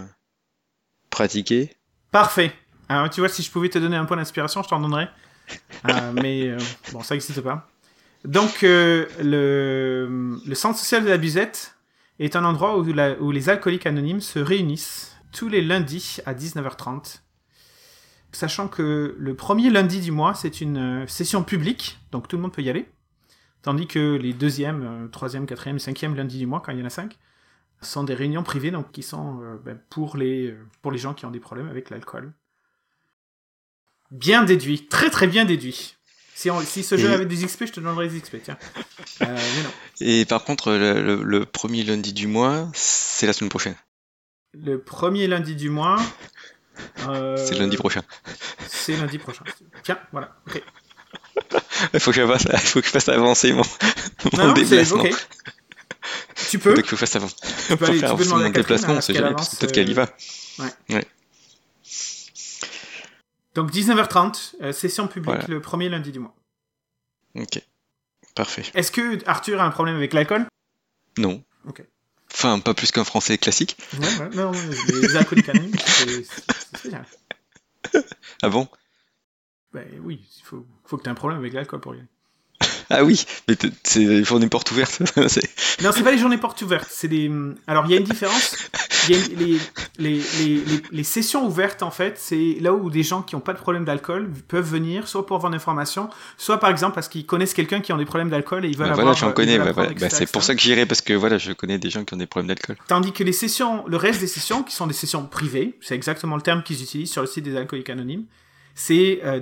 pratiquer. 1.11 1.76
Parfait. 2.11 2.52
Alors 2.90 3.09
tu 3.09 3.20
vois, 3.20 3.28
si 3.28 3.42
je 3.42 3.50
pouvais 3.50 3.68
te 3.68 3.78
donner 3.78 3.97
un 3.97 4.04
point 4.04 4.16
d'inspiration, 4.16 4.62
je 4.62 4.68
t'en 4.68 4.80
donnerais. 4.80 5.09
Euh, 5.88 6.12
mais 6.23 6.49
euh, 6.49 6.59
bon, 6.92 7.02
ça 7.02 7.14
n'existe 7.14 7.40
pas. 7.40 7.68
Donc 8.25 8.64
euh, 8.64 9.06
le, 9.23 10.37
le 10.44 10.54
centre 10.54 10.78
social 10.78 11.04
de 11.04 11.09
la 11.09 11.16
Buzette 11.18 11.76
est 12.18 12.37
un 12.37 12.44
endroit 12.44 12.78
où, 12.78 12.85
la- 12.92 13.18
où 13.20 13.30
les 13.30 13.49
alcooliques 13.49 13.87
anonymes 13.87 14.20
se 14.20 14.38
réunissent 14.40 15.16
tous 15.32 15.49
les 15.49 15.62
lundis 15.62 16.18
à 16.26 16.35
19h30. 16.35 17.20
Sachant 18.32 18.68
que 18.68 19.16
le 19.18 19.35
premier 19.35 19.70
lundi 19.70 20.00
du 20.00 20.12
mois, 20.12 20.35
c'est 20.35 20.61
une 20.61 21.02
euh, 21.02 21.06
session 21.06 21.42
publique, 21.44 21.99
donc 22.12 22.28
tout 22.28 22.37
le 22.37 22.42
monde 22.42 22.52
peut 22.52 22.62
y 22.62 22.70
aller. 22.70 22.88
Tandis 23.62 23.87
que 23.87 24.16
les 24.16 24.32
deuxième, 24.32 24.82
euh, 24.82 25.09
troisième, 25.09 25.47
quatrième, 25.47 25.78
cinquième 25.78 26.14
lundis 26.16 26.38
du 26.38 26.47
mois, 26.47 26.61
quand 26.61 26.73
il 26.73 26.78
y 26.78 26.82
en 26.82 26.87
a 26.87 26.90
cinq, 26.90 27.18
sont 27.82 28.04
des 28.04 28.14
réunions 28.14 28.42
privées, 28.42 28.70
donc 28.70 28.92
qui 28.92 29.02
sont 29.02 29.40
euh, 29.42 29.56
ben, 29.64 29.80
pour, 29.90 30.16
les, 30.16 30.56
pour 30.82 30.92
les 30.92 30.99
gens 30.99 31.14
qui 31.14 31.26
ont 31.26 31.30
des 31.30 31.40
problèmes 31.40 31.68
avec 31.68 31.90
l'alcool. 31.90 32.32
Bien 34.10 34.42
déduit, 34.44 34.86
très 34.88 35.10
très 35.10 35.26
bien 35.26 35.44
déduit. 35.44 35.96
Si, 36.34 36.50
on- 36.50 36.60
si 36.62 36.82
ce 36.82 36.96
jeu 36.96 37.10
Et- 37.10 37.12
avait 37.14 37.26
des 37.26 37.44
XP, 37.44 37.66
je 37.66 37.72
te 37.72 37.80
donnerais 37.80 38.08
des 38.08 38.18
XP, 38.20 38.36
tiens. 38.42 38.56
Euh, 39.22 39.26
mais 39.26 39.62
non. 39.62 39.70
Et 40.00 40.24
par 40.24 40.42
contre, 40.44 40.72
le, 40.72 41.02
le- 41.02 41.22
le 41.22 41.44
premier 41.44 41.82
lundi 41.84 42.12
du 42.12 42.26
mois, 42.26 42.68
c'est 42.72 43.26
la 43.26 43.32
semaine 43.34 43.50
prochaine. 43.50 43.76
Le 44.54 44.80
premier 44.80 45.26
lundi 45.26 45.54
du 45.54 45.68
mois. 45.70 46.00
euh, 47.08 47.36
C'est 47.36 47.56
lundi 47.56 47.76
prochain. 47.76 48.02
C'est 48.68 48.96
lundi 48.96 49.18
prochain. 49.18 49.44
Tiens, 49.84 49.98
voilà. 50.12 50.34
ok. 50.48 50.62
Il 51.92 52.00
faut 52.00 52.10
que 52.10 52.16
je 52.16 52.26
fasse, 52.26 52.46
il 52.50 52.58
faut 52.58 52.80
que 52.80 52.86
je 52.86 52.90
fasse 52.92 53.08
avancer 53.10 53.52
mon, 53.52 53.62
mon 54.32 54.46
Non, 54.48 54.52
déplacement. 54.54 55.02
ok. 55.02 55.14
Tu 56.48 56.58
peux. 56.58 56.70
Il 56.70 56.76
faut 56.76 56.82
que 56.82 56.88
je 56.90 56.96
fasse 56.96 57.16
avancer. 57.16 57.36
Tu 57.68 57.76
peux, 57.76 57.84
aller, 57.84 57.94
tu 57.94 58.00
faire 58.00 58.08
peux 58.08 58.14
avancer 58.14 58.24
demander 58.24 58.44
mon 58.44 58.50
à 58.50 58.52
déplacement, 58.52 58.94
on 58.94 59.00
sait 59.02 59.14
jamais, 59.14 59.34
peut-être 59.34 59.72
qu'elle 59.72 59.88
y 59.88 59.92
euh, 59.92 60.06
va. 60.58 60.64
Donc 63.54 63.71
19h30, 63.73 64.54
euh, 64.62 64.73
session 64.73 65.09
publique 65.09 65.35
Voilà. 65.35 65.47
le 65.49 65.61
premier 65.61 65.88
lundi 65.88 66.12
du 66.12 66.19
mois. 66.21 66.35
Ok. 67.35 67.62
Parfait. 68.35 68.62
Est-ce 68.75 68.92
que 68.92 69.19
Arthur 69.28 69.61
a 69.61 69.64
un 69.64 69.71
problème 69.71 69.97
avec 69.97 70.12
l'alcool? 70.12 70.47
Non. 71.19 71.42
Ok. 71.66 71.83
Enfin, 72.33 72.61
pas 72.61 72.75
plus 72.75 72.92
qu'un 72.92 73.04
français 73.04 73.38
classique. 73.38 73.76
Ouais, 73.95 74.07
ouais, 74.19 74.28
non, 74.37 74.52
non, 74.52 74.59
les 75.02 75.16
alcooliques 75.16 75.49
anonymes, 75.49 75.75
c'est. 75.85 76.25
Ah 78.42 78.49
bon? 78.49 78.69
Ben 79.73 79.87
oui, 80.02 80.25
il 80.38 80.42
faut, 80.45 80.64
faut 80.85 80.97
que 80.97 81.02
tu 81.02 81.09
aies 81.09 81.12
un 81.12 81.14
problème 81.16 81.38
avec 81.40 81.52
l'alcool 81.52 81.80
pour 81.80 81.95
y 81.95 81.99
aller. 81.99 82.09
Ah 82.90 83.04
oui, 83.04 83.25
mais 83.49 83.54
c'est 83.85 84.00
les 84.00 84.25
journées 84.25 84.49
portes 84.49 84.70
ouvertes. 84.73 85.00
Non, 85.82 85.92
c'est 85.94 86.02
pas 86.02 86.11
les 86.12 86.18
journées 86.18 86.37
portes 86.38 86.61
ouvertes, 86.62 86.88
c'est 86.90 87.09
des... 87.09 87.30
Alors, 87.66 87.87
il 87.87 87.92
y 87.92 87.94
a 87.94 87.99
une 87.99 88.04
différence. 88.04 88.56
Y 89.09 89.14
a 89.14 89.16
une- 89.16 89.37
les, 89.38 89.59
les, 89.99 90.23
les, 90.40 90.62
les, 90.90 91.04
sessions 91.04 91.47
ouvertes, 91.47 91.82
en 91.82 91.90
fait, 91.90 92.16
c'est 92.18 92.56
là 92.61 92.75
où 92.75 92.90
des 92.90 93.02
gens 93.02 93.23
qui 93.23 93.35
n'ont 93.35 93.40
pas 93.40 93.52
de 93.54 93.59
problème 93.59 93.85
d'alcool 93.85 94.30
peuvent 94.49 94.68
venir, 94.68 95.09
soit 95.09 95.25
pour 95.25 95.37
avoir 95.37 95.50
l'information, 95.50 96.11
soit 96.37 96.59
par 96.59 96.68
exemple 96.70 96.94
parce 96.94 97.09
qu'ils 97.09 97.25
connaissent 97.25 97.54
quelqu'un 97.54 97.80
qui 97.80 97.92
a 97.92 97.97
des 97.97 98.04
problèmes 98.04 98.28
d'alcool 98.28 98.64
et 98.64 98.68
ils 98.68 98.76
veulent 98.76 98.88
Bah, 98.88 98.92
avoir... 98.92 99.06
voilà, 99.06 99.18
j'en 99.18 99.30
ils 99.30 99.35
connais. 99.35 99.59
voilà. 99.59 99.73
Bah, 99.94 100.11
c'est 100.11 100.30
pour 100.30 100.42
ça 100.42 100.54
que 100.54 100.61
j'irai 100.61 100.85
parce 100.85 101.00
que 101.00 101.14
voilà, 101.14 101.38
je 101.38 101.52
connais 101.52 101.78
des 101.78 101.88
gens 101.90 102.04
qui 102.04 102.12
ont 102.14 102.18
des 102.18 102.26
problèmes 102.26 102.49
d'alcool. 102.49 102.76
Tandis 102.88 103.12
que 103.12 103.25
les 103.25 103.32
sessions, 103.32 103.85
le 103.87 103.97
reste 103.97 104.20
des 104.20 104.26
sessions, 104.26 104.62
qui 104.62 104.75
sont 104.75 104.87
des 104.87 104.92
sessions 104.94 105.25
privées, 105.26 105.78
c'est 105.80 105.94
exactement 105.94 106.37
le 106.37 106.42
terme 106.42 106.62
qu'ils 106.62 106.82
utilisent 106.82 107.11
sur 107.12 107.23
le 107.23 107.28
site 107.28 107.44
des 107.44 107.56
alcooliques 107.56 107.90
anonymes, 107.90 108.25
c'est 108.75 109.20
euh, 109.25 109.40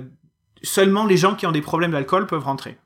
seulement 0.63 1.05
les 1.05 1.17
gens 1.17 1.35
qui 1.35 1.45
ont 1.47 1.51
des 1.51 1.61
problèmes 1.61 1.91
d'alcool 1.91 2.27
peuvent 2.27 2.43
rentrer. 2.43 2.77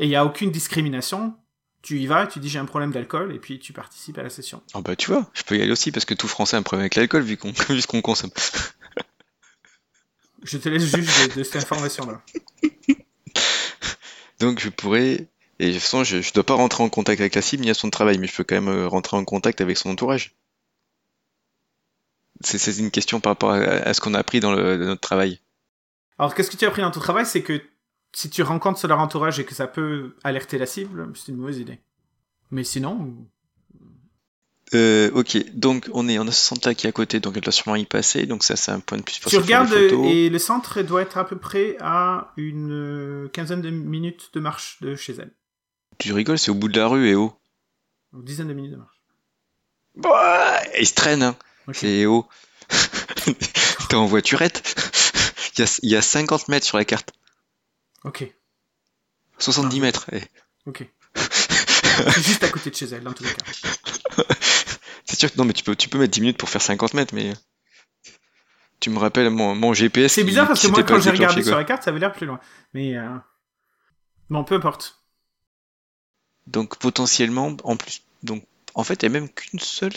Et 0.00 0.06
il 0.06 0.08
n'y 0.08 0.16
a 0.16 0.24
aucune 0.24 0.50
discrimination. 0.50 1.34
Tu 1.82 2.00
y 2.00 2.06
vas, 2.06 2.26
tu 2.26 2.40
dis 2.40 2.48
j'ai 2.48 2.58
un 2.58 2.64
problème 2.64 2.90
d'alcool, 2.90 3.34
et 3.34 3.38
puis 3.38 3.58
tu 3.58 3.72
participes 3.72 4.18
à 4.18 4.22
la 4.22 4.30
session. 4.30 4.62
Ah 4.74 4.80
bah 4.80 4.96
tu 4.96 5.10
vois, 5.10 5.30
je 5.34 5.42
peux 5.42 5.56
y 5.56 5.62
aller 5.62 5.70
aussi 5.70 5.92
parce 5.92 6.04
que 6.04 6.14
tout 6.14 6.26
français 6.26 6.56
a 6.56 6.58
un 6.58 6.62
problème 6.62 6.82
avec 6.82 6.94
l'alcool 6.94 7.22
vu 7.22 7.36
qu'on 7.36 7.54
ce 7.54 7.86
qu'on 7.86 8.00
consomme. 8.00 8.30
Je 10.42 10.56
te 10.56 10.68
laisse 10.68 10.84
juge 10.84 11.28
de, 11.28 11.34
de 11.38 11.42
cette 11.42 11.62
information-là. 11.62 12.22
Donc 14.40 14.58
je 14.58 14.70
pourrais. 14.70 15.28
Et 15.58 15.68
de 15.68 15.72
toute 15.72 15.82
façon, 15.82 16.02
je, 16.02 16.22
je 16.22 16.32
dois 16.32 16.44
pas 16.44 16.54
rentrer 16.54 16.82
en 16.82 16.88
contact 16.88 17.20
avec 17.20 17.34
la 17.34 17.42
cible 17.42 17.62
ni 17.62 17.70
à 17.70 17.74
son 17.74 17.90
travail, 17.90 18.16
mais 18.16 18.26
je 18.26 18.34
peux 18.34 18.44
quand 18.44 18.54
même 18.54 18.68
euh, 18.68 18.88
rentrer 18.88 19.18
en 19.18 19.24
contact 19.24 19.60
avec 19.60 19.76
son 19.76 19.90
entourage. 19.90 20.34
C'est 22.40 22.56
c'est 22.56 22.78
une 22.78 22.90
question 22.90 23.20
par 23.20 23.32
rapport 23.32 23.50
à, 23.50 23.58
à 23.58 23.92
ce 23.92 24.00
qu'on 24.00 24.14
a 24.14 24.18
appris 24.18 24.40
dans, 24.40 24.52
le, 24.52 24.78
dans 24.78 24.86
notre 24.86 25.02
travail. 25.02 25.40
Alors, 26.18 26.34
qu'est-ce 26.34 26.50
que 26.50 26.56
tu 26.56 26.64
as 26.64 26.68
appris 26.68 26.80
dans 26.80 26.90
ton 26.90 27.00
travail? 27.00 27.26
C'est 27.26 27.42
que 27.42 27.62
si 28.12 28.30
tu 28.30 28.42
rencontres 28.42 28.86
leur 28.86 28.98
entourage 28.98 29.38
et 29.38 29.44
que 29.44 29.54
ça 29.54 29.66
peut 29.66 30.14
alerter 30.24 30.58
la 30.58 30.66
cible, 30.66 31.10
c'est 31.14 31.32
une 31.32 31.38
mauvaise 31.38 31.58
idée. 31.58 31.80
Mais 32.50 32.64
sinon, 32.64 33.14
Euh, 34.72 35.10
ok, 35.14 35.36
donc 35.54 35.88
on 35.92 36.08
est 36.08 36.18
on 36.20 36.28
a 36.28 36.30
ce 36.30 36.40
centre-là 36.40 36.74
qui 36.74 36.86
est 36.86 36.90
à 36.90 36.92
côté, 36.92 37.18
donc 37.18 37.36
elle 37.36 37.42
doit 37.42 37.52
sûrement 37.52 37.74
y 37.74 37.86
passer, 37.86 38.26
donc 38.26 38.44
ça 38.44 38.54
c'est 38.54 38.70
un 38.70 38.78
point 38.78 38.98
de 38.98 39.02
plus 39.02 39.18
tu 39.18 39.36
regardes 39.36 39.72
et 39.72 40.28
le 40.30 40.38
centre 40.38 40.82
doit 40.82 41.02
être 41.02 41.18
à 41.18 41.26
peu 41.26 41.36
près 41.36 41.76
à 41.80 42.32
une 42.36 42.70
euh, 42.72 43.28
quinzaine 43.32 43.62
de 43.62 43.70
minutes 43.70 44.30
de 44.32 44.38
marche 44.38 44.78
de 44.80 44.94
chez 44.94 45.14
elle. 45.18 45.32
Tu 45.98 46.12
rigoles, 46.12 46.38
c'est 46.38 46.52
au 46.52 46.54
bout 46.54 46.68
de 46.68 46.78
la 46.78 46.86
rue 46.86 47.08
et 47.08 47.16
oh. 47.16 47.32
Une 48.12 48.22
dizaine 48.22 48.46
de 48.48 48.54
minutes 48.54 48.72
de 48.72 48.76
marche. 48.76 49.00
Bah, 49.96 50.60
il 50.78 50.86
se 50.86 50.94
traîne, 50.94 51.22
hein. 51.22 51.36
C'est 51.72 52.06
haut. 52.06 52.26
T'es 53.88 53.96
en 53.96 54.06
voiturette. 54.06 54.62
Il 55.56 55.62
y, 55.62 55.64
a, 55.64 55.78
il 55.82 55.90
y 55.90 55.96
a 55.96 56.00
50 56.00 56.48
mètres 56.48 56.64
sur 56.64 56.78
la 56.78 56.86
carte. 56.86 57.12
Ok, 58.04 58.32
70 59.38 59.78
Ah. 59.78 59.80
mètres. 59.82 60.06
eh. 60.12 60.22
ok. 60.66 60.86
c'est 61.14 62.22
juste 62.22 62.44
à 62.44 62.48
côté 62.48 62.70
de 62.70 62.74
chez 62.76 62.86
elle, 62.86 63.02
dans 63.02 63.12
tous 63.12 63.24
les 63.24 63.30
cas. 63.34 64.24
C'est 65.04 65.18
sûr 65.18 65.32
que 65.32 65.36
non, 65.38 65.44
mais 65.44 65.52
tu 65.52 65.64
peux, 65.64 65.74
tu 65.74 65.88
peux 65.88 65.98
mettre 65.98 66.12
10 66.12 66.20
minutes 66.20 66.38
pour 66.38 66.48
faire 66.48 66.62
50 66.62 66.94
mètres, 66.94 67.12
mais 67.14 67.32
tu 68.78 68.90
me 68.90 68.98
rappelles 68.98 69.28
mon, 69.30 69.56
mon 69.56 69.72
GPS. 69.74 70.12
C'est 70.12 70.22
bizarre 70.24 70.46
parce 70.46 70.62
que 70.62 70.68
moi, 70.68 70.84
quand 70.84 71.00
j'ai 71.00 71.10
regardé 71.10 71.42
sur 71.42 71.56
la 71.56 71.64
carte, 71.64 71.82
ça 71.82 71.90
avait 71.90 71.98
l'air 71.98 72.12
plus 72.12 72.26
loin. 72.26 72.38
Mais 72.74 72.96
euh... 72.96 73.08
bon, 74.28 74.44
peu 74.44 74.54
importe. 74.54 75.02
Donc 76.46 76.78
potentiellement, 76.78 77.56
en 77.64 77.76
plus, 77.76 78.02
donc 78.22 78.44
en 78.74 78.84
fait, 78.84 79.02
il 79.02 79.08
n'y 79.10 79.16
a 79.16 79.20
même 79.20 79.28
qu'une 79.28 79.58
seule. 79.58 79.92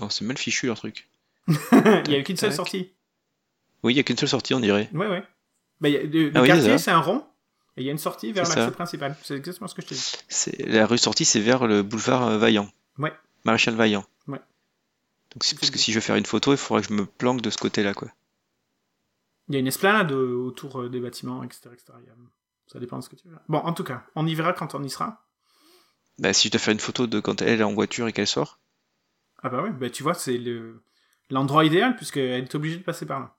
Non, 0.00 0.08
c'est 0.08 0.24
mal 0.24 0.38
fichu 0.38 0.66
leur 0.66 0.76
truc. 0.76 1.08
il 1.48 2.10
y 2.10 2.14
a 2.14 2.18
eu 2.18 2.22
qu'une 2.22 2.36
seule 2.36 2.54
sortie. 2.54 2.92
Oui, 3.82 3.92
il 3.92 3.96
n'y 3.96 4.00
a 4.00 4.04
qu'une 4.04 4.18
seule 4.18 4.28
sortie, 4.28 4.54
on 4.54 4.60
dirait. 4.60 4.88
Ouais, 4.92 5.08
ouais. 5.08 5.24
A- 5.82 5.88
le 5.88 6.32
Ah 6.34 6.42
oui, 6.42 6.48
quartier, 6.48 6.78
c'est 6.78 6.90
un 6.90 7.00
rond. 7.00 7.24
Et 7.76 7.82
il 7.82 7.84
y 7.84 7.88
a 7.88 7.92
une 7.92 7.98
sortie 7.98 8.32
vers 8.32 8.48
l'accès 8.48 8.72
principal. 8.72 9.16
C'est 9.22 9.36
exactement 9.36 9.68
ce 9.68 9.74
que 9.74 9.82
je 9.82 9.86
t'ai 9.86 9.94
dit. 9.94 10.12
C'est 10.28 10.66
la 10.66 10.86
rue 10.86 10.98
sortie, 10.98 11.24
c'est 11.24 11.40
vers 11.40 11.66
le 11.66 11.82
boulevard 11.82 12.26
euh, 12.26 12.38
Vaillant. 12.38 12.68
Ouais. 12.98 13.12
Maréchal 13.44 13.74
Vaillant. 13.74 14.04
Ouais. 14.26 14.40
Donc 15.32 15.44
c'est 15.44 15.56
parce 15.58 15.70
que 15.70 15.78
si 15.78 15.92
je 15.92 15.96
veux 15.98 16.00
faire 16.00 16.16
une 16.16 16.26
photo, 16.26 16.52
il 16.52 16.56
faudrait 16.58 16.82
que 16.82 16.88
je 16.88 16.94
me 16.94 17.06
planque 17.06 17.40
de 17.40 17.50
ce 17.50 17.58
côté-là, 17.58 17.94
quoi. 17.94 18.08
Il 19.48 19.54
y 19.54 19.56
a 19.56 19.60
une 19.60 19.68
esplanade 19.68 20.10
euh, 20.12 20.34
autour 20.34 20.80
euh, 20.82 20.88
des 20.88 21.00
bâtiments, 21.00 21.42
etc. 21.44 21.70
etc. 21.72 21.92
Ça 22.66 22.78
dépend 22.80 22.98
de 22.98 23.04
ce 23.04 23.08
que 23.08 23.16
tu 23.16 23.28
veux. 23.28 23.36
Bon, 23.48 23.58
en 23.58 23.72
tout 23.72 23.84
cas, 23.84 24.04
on 24.14 24.26
y 24.26 24.34
verra 24.34 24.52
quand 24.52 24.74
on 24.74 24.82
y 24.82 24.90
sera. 24.90 25.24
Bah, 26.18 26.32
si 26.32 26.48
je 26.48 26.52
te 26.52 26.58
fais 26.58 26.72
une 26.72 26.80
photo 26.80 27.06
de 27.06 27.20
quand 27.20 27.40
elle 27.42 27.60
est 27.60 27.64
en 27.64 27.72
voiture 27.72 28.08
et 28.08 28.12
qu'elle 28.12 28.26
sort. 28.26 28.58
Ah 29.42 29.48
bah 29.48 29.62
oui, 29.62 29.70
bah 29.70 29.88
tu 29.88 30.02
vois, 30.02 30.14
c'est 30.14 30.36
le 30.36 30.82
l'endroit 31.30 31.64
idéal 31.64 31.94
puisqu'elle 31.94 32.42
est 32.42 32.54
obligée 32.56 32.78
de 32.78 32.82
passer 32.82 33.06
par 33.06 33.20
là. 33.20 33.36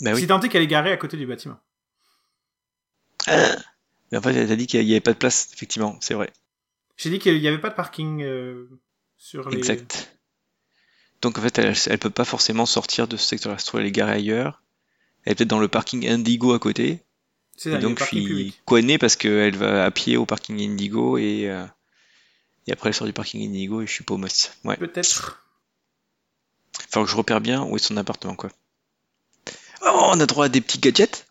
Bah 0.00 0.12
oui. 0.12 0.20
Si 0.20 0.26
tant 0.26 0.40
est 0.40 0.48
qu'elle 0.48 0.62
est 0.62 0.66
garée 0.66 0.92
à 0.92 0.96
côté 0.96 1.16
du 1.16 1.26
bâtiment. 1.26 1.58
Mais 3.26 4.18
en 4.18 4.22
fait, 4.22 4.34
elle 4.34 4.48
t'a 4.48 4.56
dit 4.56 4.66
qu'il 4.66 4.84
n'y 4.84 4.92
avait 4.92 5.00
pas 5.00 5.12
de 5.12 5.18
place, 5.18 5.50
effectivement, 5.52 5.96
c'est 6.00 6.14
vrai. 6.14 6.32
J'ai 6.96 7.10
dit 7.10 7.18
qu'il 7.18 7.40
n'y 7.40 7.48
avait 7.48 7.58
pas 7.58 7.70
de 7.70 7.74
parking 7.74 8.22
euh, 8.22 8.68
sur 9.16 9.48
les... 9.48 9.58
Exact. 9.58 10.16
Donc 11.22 11.38
en 11.38 11.42
fait, 11.42 11.58
elle, 11.58 11.74
elle 11.86 11.98
peut 11.98 12.10
pas 12.10 12.24
forcément 12.24 12.66
sortir 12.66 13.08
de 13.08 13.16
ce 13.16 13.26
secteur-là. 13.26 13.58
Se 13.58 13.66
trouve, 13.66 13.80
elle 13.80 13.86
est 13.86 13.92
garée 13.92 14.12
ailleurs. 14.12 14.62
Elle 15.24 15.32
est 15.32 15.34
peut-être 15.36 15.48
dans 15.48 15.58
le 15.58 15.68
parking 15.68 16.06
Indigo 16.06 16.52
à 16.52 16.58
côté. 16.58 17.00
C'est 17.56 17.70
ça, 17.70 17.78
donc 17.78 18.00
je 18.00 18.04
suis 18.04 18.54
coiné 18.64 18.98
parce 18.98 19.16
qu'elle 19.16 19.56
va 19.56 19.84
à 19.84 19.90
pied 19.90 20.16
au 20.16 20.26
parking 20.26 20.60
Indigo 20.60 21.18
et, 21.18 21.48
euh, 21.48 21.64
et 22.66 22.72
après 22.72 22.88
elle 22.90 22.94
sort 22.94 23.06
du 23.06 23.12
parking 23.12 23.48
Indigo 23.48 23.80
et 23.80 23.86
je 23.86 23.92
suis 23.92 24.04
pas 24.04 24.14
au 24.14 24.18
Moss. 24.18 24.52
Ouais. 24.64 24.76
Peut-être. 24.76 25.46
Faut 26.90 27.04
que 27.04 27.10
je 27.10 27.16
repère 27.16 27.40
bien 27.40 27.62
où 27.62 27.76
est 27.76 27.78
son 27.78 27.96
appartement 27.96 28.34
quoi. 28.34 28.50
Oh, 29.86 30.10
on 30.12 30.20
a 30.20 30.26
droit 30.26 30.46
à 30.46 30.48
des 30.48 30.60
petits 30.60 30.78
gadgets 30.78 31.26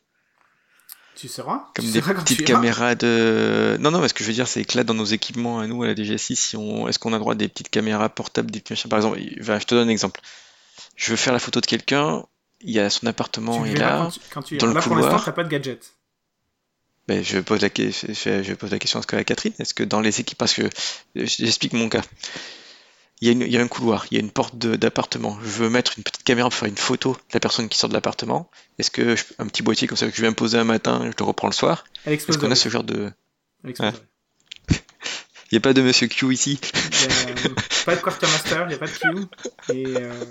Tu 1.15 1.27
sauras. 1.27 1.67
comme 1.75 1.85
tu 1.85 1.91
des 1.91 2.01
petites 2.01 2.45
caméras 2.45 2.95
de. 2.95 3.77
Non 3.79 3.91
non, 3.91 3.99
mais 3.99 4.07
ce 4.07 4.13
que 4.13 4.23
je 4.23 4.29
veux 4.29 4.33
dire 4.35 4.47
c'est 4.47 4.63
que 4.65 4.77
là 4.77 4.83
dans 4.83 4.93
nos 4.93 5.05
équipements 5.05 5.59
à 5.59 5.67
nous 5.67 5.83
à 5.83 5.87
la 5.87 5.95
DGSI, 5.95 6.35
si 6.35 6.57
on 6.57 6.87
est-ce 6.87 6.99
qu'on 6.99 7.13
a 7.13 7.19
droit 7.19 7.33
à 7.33 7.35
des 7.35 7.47
petites 7.47 7.69
caméras 7.69 8.09
portables, 8.09 8.51
des 8.51 8.59
petits 8.59 8.87
Par 8.87 8.99
exemple, 8.99 9.19
je 9.19 9.65
te 9.65 9.75
donne 9.75 9.87
un 9.87 9.91
exemple. 9.91 10.21
Je 10.95 11.11
veux 11.11 11.17
faire 11.17 11.33
la 11.33 11.39
photo 11.39 11.59
de 11.61 11.65
quelqu'un, 11.65 12.23
il 12.61 12.71
y 12.71 12.79
a 12.79 12.89
son 12.89 13.07
appartement 13.07 13.63
Tu 13.63 13.71
est 13.71 13.75
là. 13.75 14.03
quand 14.03 14.09
tu, 14.11 14.19
quand 14.31 14.41
tu 14.43 14.57
dans 14.57 14.67
iras. 14.67 14.73
le 14.73 14.79
Là, 14.79 14.81
pour 14.81 14.95
l'instant, 14.95 15.09
couloir. 15.09 15.25
t'as 15.25 15.31
pas 15.31 15.43
de 15.43 15.49
gadget. 15.49 15.93
Ben, 17.07 17.21
je 17.23 17.39
pose 17.39 17.61
la, 17.61 17.67
je, 17.75 18.53
pose 18.53 18.71
la 18.71 18.79
question 18.79 18.99
à 18.99 19.01
ce 19.01 19.07
que 19.07 19.15
à 19.17 19.23
Catherine. 19.25 19.53
Est-ce 19.59 19.73
que 19.73 19.83
dans 19.83 19.99
les 19.99 20.21
équipes, 20.21 20.37
parce 20.37 20.53
que 20.53 20.61
euh, 20.61 20.69
j'explique 21.15 21.73
mon 21.73 21.89
cas. 21.89 22.01
Il 23.23 23.27
y, 23.27 23.29
a 23.29 23.31
une- 23.31 23.41
il 23.43 23.51
y 23.53 23.57
a 23.57 23.61
un 23.61 23.69
couloir, 23.69 24.05
il 24.11 24.15
y 24.15 24.17
a 24.17 24.19
une 24.19 24.31
porte 24.31 24.57
d'appartement. 24.57 25.39
Je 25.41 25.47
veux 25.47 25.69
mettre 25.69 25.93
une 25.97 26.03
petite 26.03 26.23
caméra 26.25 26.49
pour 26.49 26.57
faire 26.59 26.67
une 26.67 26.75
photo 26.75 27.13
de 27.13 27.33
la 27.33 27.39
personne 27.39 27.69
qui 27.69 27.77
sort 27.77 27.87
de 27.87 27.93
l'appartement. 27.93 28.51
Est-ce 28.79 28.91
que 28.91 29.15
je- 29.15 29.23
un 29.39 29.47
petit 29.47 29.63
boîtier 29.63 29.87
comme 29.87 29.95
ça 29.97 30.09
que 30.09 30.13
je 30.15 30.21
viens 30.21 30.33
poser 30.33 30.57
un 30.57 30.65
matin, 30.65 30.99
je 31.05 31.11
le 31.17 31.23
reprends 31.23 31.47
le 31.47 31.53
soir 31.53 31.85
Est-ce 32.05 32.37
qu'on 32.37 32.51
a 32.51 32.55
ce 32.55 32.67
genre 32.67 32.83
de... 32.83 33.11
Il 33.63 33.73
n'y 35.53 35.57
a 35.57 35.61
pas 35.61 35.71
de 35.73 35.81
Monsieur 35.81 36.07
Q 36.07 36.33
ici 36.33 36.59
Il 36.61 37.01
y 37.01 37.05
a, 37.05 37.49
euh, 37.49 37.55
pas 37.85 37.95
de 37.95 38.01
quartermaster, 38.01 38.63
il 38.63 38.67
n'y 38.67 38.73
a 38.73 38.77
pas 38.77 38.87
de 38.87 38.91
Q. 38.91 39.07
Et 39.73 39.85
euh, 39.87 40.25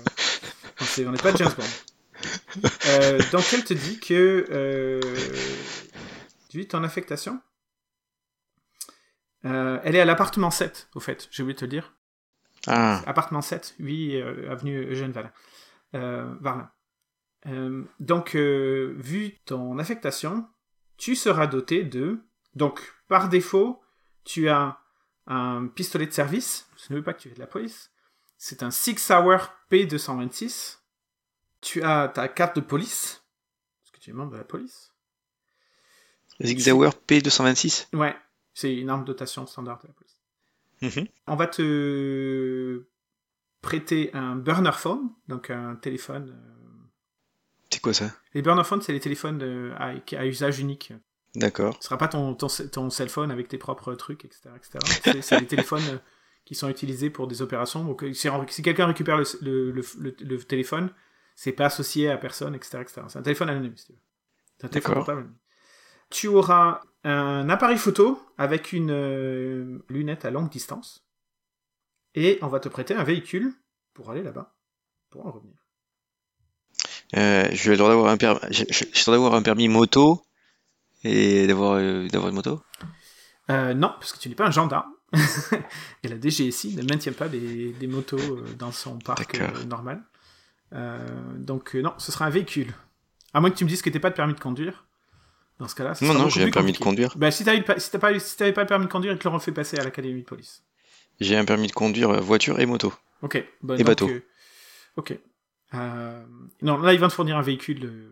on 1.07 1.11
n'est 1.11 1.17
pas 1.17 1.31
de 1.31 1.37
James 1.37 1.53
Bond. 1.57 2.69
Euh, 2.89 3.19
donc 3.31 3.43
elle 3.53 3.63
te 3.63 3.73
dit 3.73 3.99
que 3.99 4.99
tu 6.49 6.59
dis 6.59 6.67
ton 6.67 6.83
affectation. 6.83 7.39
Euh, 9.45 9.79
elle 9.83 9.95
est 9.95 9.99
à 9.99 10.05
l'appartement 10.05 10.51
7, 10.51 10.89
au 10.93 10.99
fait, 10.99 11.27
j'ai 11.31 11.41
oublié 11.43 11.55
de 11.55 11.59
te 11.59 11.65
le 11.65 11.71
dire. 11.71 11.95
Ah, 12.67 13.01
Appartement 13.05 13.41
7, 13.41 13.75
8 13.79 14.15
euh, 14.15 14.51
avenue 14.51 14.91
Eugène. 14.91 15.13
Euh, 15.95 16.33
Varlin. 16.39 16.71
Euh, 17.47 17.83
donc, 17.99 18.35
euh, 18.35 18.95
vu 18.97 19.37
ton 19.45 19.77
affectation, 19.79 20.47
tu 20.97 21.15
seras 21.15 21.47
doté 21.47 21.83
de. 21.83 22.21
Donc, 22.55 22.81
par 23.07 23.29
défaut, 23.29 23.81
tu 24.23 24.49
as 24.49 24.79
un 25.27 25.67
pistolet 25.67 26.07
de 26.07 26.11
service. 26.11 26.67
Je 26.77 26.93
ne 26.93 26.97
veux 26.97 27.03
pas 27.03 27.13
que 27.13 27.21
tu 27.21 27.29
aies 27.29 27.33
de 27.33 27.39
la 27.39 27.47
police. 27.47 27.91
C'est 28.37 28.63
un 28.63 28.71
Six 28.71 29.11
Hour 29.11 29.53
P226. 29.71 30.79
Tu 31.61 31.81
as 31.83 32.07
ta 32.09 32.27
carte 32.27 32.55
de 32.55 32.61
police. 32.61 33.23
Est-ce 33.83 33.91
que 33.91 33.99
tu 33.99 34.09
es 34.09 34.13
membre 34.13 34.31
de 34.31 34.37
la 34.37 34.43
police 34.43 34.93
Zig 36.41 36.59
Zauer 36.59 36.91
P226 37.07 37.95
Ouais, 37.95 38.15
c'est 38.53 38.73
une 38.73 38.89
arme 38.89 39.01
de 39.01 39.07
dotation 39.07 39.45
standard 39.45 39.79
de 39.81 39.87
la 39.87 39.93
police. 39.93 40.12
Mhm. 40.83 41.07
On 41.27 41.35
va 41.35 41.47
te 41.47 42.85
prêter 43.61 44.11
un 44.13 44.35
burner 44.35 44.71
phone, 44.73 45.09
donc 45.27 45.49
un 45.49 45.75
téléphone. 45.75 46.29
euh, 46.29 46.87
C'est 47.71 47.81
quoi 47.81 47.93
ça? 47.93 48.11
Les 48.33 48.41
burner 48.41 48.63
phones, 48.63 48.81
c'est 48.81 48.93
les 48.93 48.99
téléphones 48.99 49.41
euh, 49.41 49.73
à, 49.77 49.93
à 50.17 50.25
usage 50.25 50.59
unique. 50.59 50.93
D'accord. 51.35 51.77
Ce 51.79 51.85
sera 51.87 51.97
pas 51.97 52.07
ton, 52.07 52.35
ton, 52.35 52.47
ton 52.71 52.89
cell 52.89 53.09
phone 53.09 53.31
avec 53.31 53.47
tes 53.47 53.57
propres 53.57 53.95
trucs, 53.95 54.25
etc. 54.25 54.49
etc. 54.55 54.79
C'est- 55.21 55.39
des 55.39 55.47
téléphones 55.47 55.81
euh, 55.89 55.97
qui 56.45 56.53
sont 56.55 56.69
utilisés 56.69 57.09
pour 57.09 57.27
des 57.27 57.41
opérations. 57.41 57.83
Donc, 57.85 58.05
si, 58.13 58.27
si 58.49 58.61
quelqu'un 58.61 58.85
récupère 58.87 59.17
le, 59.17 59.23
le, 59.41 59.71
le, 59.71 60.15
le- 60.19 60.43
téléphone, 60.43 60.91
c'est 61.35 61.53
pas 61.53 61.65
associé 61.67 62.09
à 62.11 62.17
personne, 62.17 62.53
etc. 62.53 62.79
etc. 62.81 63.01
C'est 63.07 63.17
un 63.19 63.23
téléphone 63.23 63.49
anonyme, 63.49 63.75
si 63.77 63.85
tu 63.87 63.93
veux. 63.93 63.99
C'est 64.59 64.65
un 64.65 64.69
téléphone 64.69 64.93
portable. 64.95 65.29
Tu 66.11 66.27
auras 66.27 66.81
un 67.03 67.49
appareil 67.49 67.77
photo 67.77 68.21
avec 68.37 68.73
une 68.73 68.91
euh, 68.91 69.83
lunette 69.89 70.25
à 70.25 70.31
longue 70.31 70.49
distance. 70.49 71.05
Et 72.15 72.39
on 72.41 72.47
va 72.47 72.59
te 72.59 72.69
prêter 72.69 72.93
un 72.93 73.03
véhicule 73.03 73.53
pour 73.93 74.11
aller 74.11 74.23
là-bas, 74.23 74.55
pour 75.09 75.25
en 75.25 75.31
revenir. 75.31 75.55
Euh, 77.15 77.47
je 77.51 77.69
vais 77.69 77.77
d'avoir 77.77 78.07
un 78.07 78.17
d'avoir 78.17 79.35
un 79.35 79.41
permis 79.41 79.67
moto 79.67 80.23
et 81.03 81.47
d'avoir 81.47 81.73
euh, 81.73 82.07
une 82.07 82.31
moto? 82.31 82.61
Non, 83.49 83.93
parce 83.99 84.13
que 84.13 84.19
tu 84.19 84.29
n'es 84.29 84.35
pas 84.35 84.47
un 84.47 84.51
gendarme. 84.51 84.91
Et 86.03 86.07
la 86.07 86.19
DGSI 86.19 86.75
ne 86.75 86.81
maintient 86.81 87.13
pas 87.13 87.27
des, 87.27 87.71
des 87.73 87.87
motos 87.87 88.41
dans 88.57 88.71
son 88.71 88.97
parc 88.97 89.39
normal. 89.67 90.01
Donc 91.35 91.75
non, 91.75 91.93
ce 91.97 92.11
sera 92.11 92.25
un 92.25 92.31
véhicule. 92.31 92.73
À 93.33 93.41
moins 93.41 93.51
que 93.51 93.57
tu 93.57 93.63
me 93.63 93.69
dises 93.69 93.81
que 93.81 93.91
tu 93.91 93.99
pas 93.99 94.09
de 94.09 94.15
permis 94.15 94.33
de 94.33 94.39
conduire. 94.39 94.85
Dans 95.59 95.67
ce 95.67 95.75
cas-là, 95.75 95.93
Non 96.01 96.13
non, 96.13 96.29
j'ai 96.29 96.43
un 96.43 96.49
permis 96.49 96.73
de 96.73 96.77
conduire. 96.77 97.15
Bah, 97.17 97.31
si 97.31 97.45
t'avais 97.45 97.61
pas, 97.61 97.79
si 97.79 97.89
pas, 97.97 98.19
si 98.19 98.35
pas 98.37 98.61
le 98.61 98.65
permis 98.65 98.85
de 98.87 98.91
conduire, 98.91 99.13
ils 99.13 99.19
te 99.19 99.23
l'auront 99.25 99.39
fait 99.39 99.51
passer 99.51 99.77
à 99.77 99.83
l'académie 99.83 100.21
de 100.21 100.25
police. 100.25 100.63
J'ai 101.19 101.37
un 101.37 101.45
permis 101.45 101.67
de 101.67 101.71
conduire 101.73 102.09
euh, 102.09 102.19
voiture 102.19 102.59
et 102.59 102.65
moto. 102.65 102.91
Ok. 103.21 103.43
Bah, 103.61 103.75
Et 103.75 103.77
donc, 103.77 103.87
bateau. 103.87 104.09
euh, 104.09 104.25
ok. 104.97 105.17
Euh, 105.75 106.23
non, 106.61 106.77
là, 106.77 106.93
ils 106.93 106.99
vont 106.99 107.07
te 107.07 107.13
fournir 107.13 107.37
un 107.37 107.41
véhicule, 107.43 107.85
euh, 107.85 108.11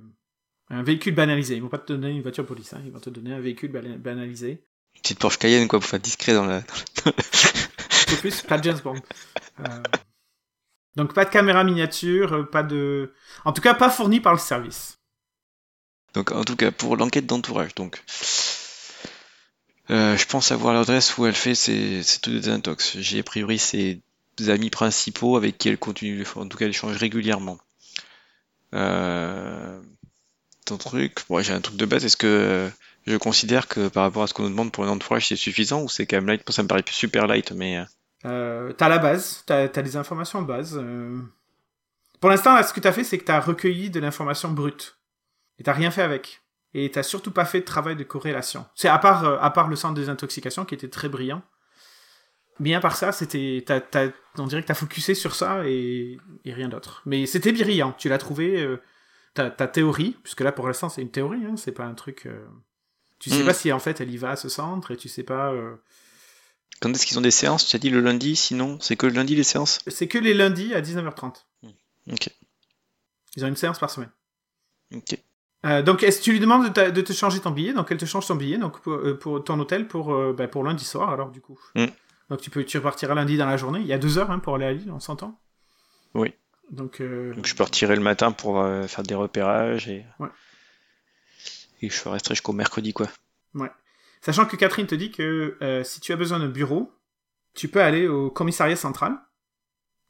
un 0.70 0.84
véhicule 0.84 1.16
banalisé. 1.16 1.56
Ils 1.56 1.62
vont 1.62 1.68
pas 1.68 1.80
te 1.80 1.92
donner 1.92 2.10
une 2.12 2.22
voiture 2.22 2.46
police. 2.46 2.74
Hein. 2.74 2.82
Ils 2.86 2.92
vont 2.92 3.00
te 3.00 3.10
donner 3.10 3.34
un 3.34 3.40
véhicule 3.40 3.72
bana- 3.72 3.98
banalisé. 3.98 4.64
Une 4.96 5.02
petite 5.02 5.20
Porsche 5.20 5.38
Cayenne 5.40 5.68
quoi 5.68 5.80
pour 5.80 5.90
faire 5.90 6.00
discret 6.00 6.34
dans 6.34 6.46
la. 6.46 6.62
plus, 8.20 8.42
pas 8.44 8.58
de 8.60 8.64
James 8.66 8.80
Bond. 8.84 8.96
Donc 10.96 11.14
pas 11.14 11.24
de 11.26 11.30
caméra 11.30 11.64
miniature, 11.64 12.50
pas 12.52 12.64
de... 12.64 13.14
En 13.46 13.54
tout 13.54 13.62
cas, 13.62 13.74
pas 13.74 13.90
fourni 13.90 14.20
par 14.20 14.34
le 14.34 14.40
service. 14.40 15.00
Donc 16.14 16.32
en 16.32 16.44
tout 16.44 16.56
cas 16.56 16.72
pour 16.72 16.98
l'enquête 16.98 17.26
d'entourage 17.26 17.74
donc. 17.76 18.04
Euh, 19.90 20.16
je 20.16 20.26
pense 20.26 20.52
avoir 20.52 20.74
l'adresse 20.74 21.18
où 21.18 21.26
elle 21.26 21.36
fait 21.36 21.56
ses, 21.56 22.02
ses 22.04 22.20
trucs 22.20 22.36
de 22.36 22.40
désintox. 22.40 22.98
J'ai 23.00 23.20
a 23.20 23.24
priori 23.24 23.58
ses 23.60 24.02
amis 24.48 24.70
principaux 24.70 25.36
avec 25.38 25.58
qui 25.58 25.70
elle 25.70 25.78
continue, 25.78 26.26
en 26.36 26.48
tout 26.48 26.58
cas 26.58 26.66
elle 26.66 26.72
échange 26.72 26.96
régulièrement. 26.98 27.58
Euh, 28.74 29.82
ton 30.66 30.78
truc, 30.78 31.20
bon, 31.30 31.42
j'ai 31.42 31.54
un 31.54 31.62
truc 31.62 31.76
de 31.76 31.86
base. 31.86 32.06
Est-ce 32.06 32.16
que 32.18 32.70
je 33.06 33.18
considère 33.18 33.68
que 33.68 33.88
par 33.90 34.04
rapport 34.04 34.24
à 34.24 34.28
ce 34.28 34.34
qu'on 34.34 34.44
nous 34.44 34.50
demande 34.50 34.72
pour 34.72 34.86
un 34.86 34.90
entourage 34.90 35.28
c'est 35.28 35.36
suffisant 35.36 35.82
ou 35.84 35.90
c'est 35.90 36.06
quand 36.06 36.18
même 36.18 36.28
light? 36.28 36.50
Ça 36.52 36.64
me 36.64 36.68
paraît 36.68 36.84
super 36.90 37.28
light, 37.28 37.52
mais 37.52 37.78
euh, 37.78 37.84
Euh, 38.26 38.74
t'as 38.74 38.88
la 38.88 39.00
base, 39.00 39.44
t'as 39.46 39.64
as 39.64 39.82
des 39.82 39.96
informations 39.98 40.42
de 40.42 40.48
base. 40.48 40.78
euh. 40.78 41.20
Pour 42.20 42.30
l'instant, 42.30 42.62
ce 42.64 42.72
que 42.72 42.80
t'as 42.80 42.92
fait, 42.92 43.04
c'est 43.04 43.18
que 43.18 43.24
t'as 43.26 43.40
recueilli 43.40 43.90
de 43.90 44.00
l'information 44.00 44.52
brute. 44.52 44.96
Et 45.62 45.64
t'as 45.64 45.74
rien 45.74 45.92
fait 45.92 46.02
avec. 46.02 46.42
Et 46.74 46.90
t'as 46.90 47.04
surtout 47.04 47.30
pas 47.30 47.46
fait 47.46 47.60
de 47.60 47.66
travail 47.66 47.96
de 47.96 48.04
corrélation. 48.04 48.66
C'est 48.74 48.88
à 48.88 48.98
part, 48.98 49.26
euh, 49.26 49.38
à 49.40 49.52
part 49.52 49.68
le 49.68 49.76
centre 49.76 49.94
des 49.94 50.10
intoxications 50.10 50.66
qui 50.66 50.74
était 50.74 50.90
très 50.90 51.08
brillant. 51.08 51.44
Bien 52.60 52.80
par 52.80 52.96
ça, 52.96 53.12
c'était, 53.12 53.64
t'as- 53.64 53.80
t'as- 53.80 54.10
on 54.40 54.48
dirait 54.48 54.64
que 54.64 54.68
t'as 54.68 54.74
focusé 54.74 55.14
sur 55.14 55.36
ça 55.36 55.68
et, 55.68 56.18
et 56.44 56.54
rien 56.54 56.68
d'autre. 56.68 57.04
Mais 57.06 57.28
c'était 57.28 57.52
brillant. 57.52 57.94
Tu 57.94 58.10
l'as 58.10 58.18
trouvé, 58.18 58.60
euh, 58.60 58.82
ta, 59.36 59.52
ta 59.52 59.68
théorie, 59.68 60.18
puisque 60.24 60.42
là 60.42 60.52
pour 60.52 60.66
l'instant 60.66 60.90
c'est 60.90 61.04
une 61.04 61.12
théorie, 61.12 61.46
hein, 61.46 61.58
c'est 61.58 61.72
pas 61.74 61.86
un 61.86 61.94
truc. 61.94 62.26
euh, 62.26 62.44
Tu 63.20 63.30
sais 63.30 63.40
Mhm. 63.42 63.46
pas 63.46 63.54
si 63.54 63.72
en 63.72 63.78
fait 63.80 64.02
elle 64.02 64.10
y 64.12 64.18
va 64.18 64.32
à 64.32 64.36
ce 64.36 64.50
centre 64.50 64.90
et 64.90 64.98
tu 64.98 65.08
sais 65.10 65.22
pas. 65.24 65.52
euh, 65.54 65.76
quand 66.80 66.90
est-ce 66.92 67.06
qu'ils 67.06 67.20
ont 67.20 67.22
des 67.22 67.30
séances? 67.32 67.68
Tu 67.68 67.76
as 67.76 67.80
dit 67.80 67.92
le 67.92 68.00
lundi, 68.02 68.36
sinon 68.36 68.80
c'est 68.82 68.96
que 68.96 69.06
le 69.06 69.14
lundi 69.14 69.36
les 69.36 69.44
séances? 69.44 69.80
C'est 69.88 70.08
que 70.08 70.18
les 70.18 70.34
lundis 70.34 70.74
à 70.74 70.82
19h30. 70.82 71.46
Ok, 72.12 72.30
Ils 73.36 73.46
ont 73.46 73.48
une 73.48 73.56
séance 73.56 73.78
par 73.78 73.90
semaine. 73.92 74.10
ok. 74.96 75.18
Euh, 75.66 75.84
donc, 75.84 76.02
est-ce 76.04 76.20
que 76.20 76.24
tu 76.24 76.32
lui 76.32 76.40
demandes 76.40 76.64
de, 76.64 76.70
ta- 76.70 76.90
de 76.90 77.02
te 77.02 77.14
changer 77.14 77.40
ton 77.40 77.52
billet? 77.52 77.74
Donc, 77.74 77.92
elle 77.92 77.98
te 77.98 78.06
change 78.06 78.26
ton 78.28 78.36
billet 78.36 78.58
donc 78.58 78.80
pour, 78.82 78.94
euh, 78.94 79.18
pour 79.18 79.44
ton 79.44 79.60
hôtel 79.60 79.88
pour, 79.88 80.14
euh, 80.14 80.34
bah, 80.34 80.48
pour 80.48 80.64
lundi 80.64 80.84
soir, 80.84 81.10
alors, 81.12 81.30
du 81.30 81.40
coup. 81.42 81.60
Mm. 81.76 81.86
Donc, 82.30 82.42
tu, 82.42 82.50
peux, 82.50 82.64
tu 82.64 82.78
repartiras 82.78 83.14
lundi 83.14 83.38
dans 83.38 83.46
la 83.46 83.58
journée. 83.58 83.80
Il 83.80 83.86
y 83.86 83.94
a 83.94 84.00
deux 84.00 84.18
heures 84.18 84.32
hein, 84.32 84.40
pour 84.40 84.56
aller 84.56 84.66
à 84.66 84.74
Lille, 84.74 84.92
on 84.92 85.00
s'entend 85.00 85.40
Oui. 86.14 86.34
Donc, 86.72 87.02
euh, 87.02 87.34
Donc 87.36 87.46
je 87.46 87.86
le 87.86 88.00
matin 88.00 88.32
pour 88.32 88.66
faire 88.88 89.04
des 89.04 89.16
repérages 89.16 89.90
et. 89.90 90.06
Ouais. 90.20 90.30
Et 91.82 91.90
je 91.90 92.08
resterai 92.08 92.36
jusqu'au 92.36 92.54
mercredi 92.54 92.94
quoi. 92.94 93.08
Sachant 94.22 94.46
que 94.46 94.56
Catherine 94.56 94.86
te 94.86 94.94
dit 94.96 95.12
que 95.12 95.58
si 95.84 96.00
tu 96.00 96.14
as 96.14 96.16
besoin 96.16 96.40
d'un 96.40 96.48
bureau, 96.48 96.94
tu 97.56 97.68
peux 97.68 97.82
aller 97.82 98.08
au 98.08 98.30
commissariat 98.30 98.76
central, 98.76 99.18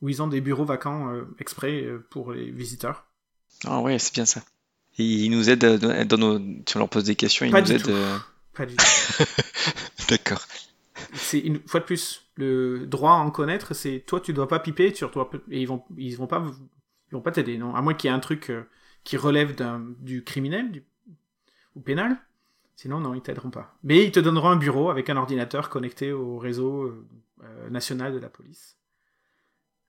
où 0.01 0.09
ils 0.09 0.21
ont 0.21 0.27
des 0.27 0.41
bureaux 0.41 0.65
vacants 0.65 1.11
exprès 1.39 1.87
pour 2.11 2.33
les 2.33 2.51
visiteurs. 2.51 3.05
Ah 3.65 3.79
ouais, 3.79 3.97
c'est 3.97 4.13
bien 4.13 4.25
ça. 4.25 4.41
Ils 4.97 5.29
nous 5.29 5.49
aident 5.49 5.63
euh, 5.63 6.05
dans 6.05 6.17
nos... 6.17 6.39
si 6.67 6.75
on 6.75 6.79
leur 6.79 6.89
pose 6.89 7.05
des 7.05 7.15
questions, 7.15 7.45
ils 7.45 7.51
Pas 7.51 7.61
nous 7.61 7.67
du 7.67 7.73
aident. 7.73 7.83
tout. 7.83 7.89
euh, 7.91 8.17
Pas 8.53 8.65
du 8.65 8.75
tout. 8.75 8.85
D'accord. 10.09 10.41
C'est 11.13 11.39
une 11.39 11.59
fois 11.67 11.79
de 11.79 11.85
plus 11.85 12.27
le 12.35 12.85
droit 12.85 13.11
à 13.11 13.15
en 13.15 13.31
connaître. 13.31 13.73
C'est 13.73 14.03
toi, 14.05 14.19
tu 14.19 14.33
dois 14.33 14.47
pas 14.47 14.59
piper 14.59 14.93
sur 14.93 15.11
toi 15.11 15.29
et 15.49 15.61
ils 15.61 15.67
vont 15.67 15.83
ils 15.97 16.15
vont 16.15 16.27
pas 16.27 16.43
ils 17.09 17.13
vont 17.15 17.21
pas 17.21 17.31
t'aider 17.31 17.57
non. 17.57 17.73
À 17.75 17.81
moins 17.81 17.93
qu'il 17.93 18.09
y 18.09 18.13
ait 18.13 18.15
un 18.15 18.19
truc 18.19 18.49
euh, 18.49 18.63
qui 19.03 19.17
relève 19.17 19.55
du 19.99 20.23
criminel 20.23 20.71
du, 20.71 20.83
ou 21.75 21.81
pénal. 21.81 22.17
Sinon 22.75 22.99
non, 22.99 23.13
ils 23.13 23.21
t'aideront 23.21 23.49
pas. 23.51 23.75
Mais 23.83 24.03
ils 24.03 24.11
te 24.11 24.19
donneront 24.19 24.49
un 24.49 24.55
bureau 24.57 24.89
avec 24.89 25.09
un 25.09 25.17
ordinateur 25.17 25.69
connecté 25.69 26.11
au 26.11 26.37
réseau 26.37 26.85
euh, 27.43 27.69
national 27.69 28.13
de 28.13 28.19
la 28.19 28.29
police. 28.29 28.77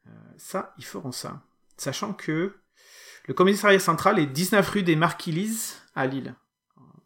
Euh, 0.06 0.10
ça, 0.36 0.74
ils 0.78 0.84
feront 0.84 1.12
ça. 1.12 1.42
Sachant 1.76 2.12
que 2.12 2.54
le 3.26 3.34
commissariat 3.34 3.78
central 3.78 4.18
est 4.18 4.26
19 4.26 4.68
rue 4.68 4.82
des 4.82 4.96
Marquilis 4.96 5.74
à 5.94 6.06
Lille. 6.06 6.34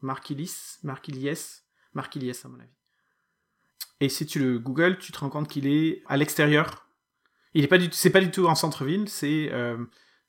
Marquilis, 0.03 0.79
Marquilies, 0.83 1.61
Marquilies 1.95 2.41
à 2.45 2.49
mon 2.49 2.59
avis. 2.61 2.69
Et 4.01 4.09
si 4.09 4.27
tu 4.27 4.39
le 4.39 4.59
googles, 4.59 4.99
tu 4.99 5.13
te 5.13 5.19
rends 5.19 5.31
compte 5.31 5.49
qu'il 5.49 5.67
est 5.67 6.03
à 6.07 6.17
l'extérieur. 6.17 6.87
Il 7.55 7.65
est 7.65 7.69
pas 7.69 7.79
du, 7.79 7.89
c'est 7.93 8.11
pas 8.11 8.21
du 8.21 8.31
tout 8.31 8.47
en 8.47 8.55
centre-ville, 8.55 9.09
c'est 9.09 9.49
euh, 9.53 9.79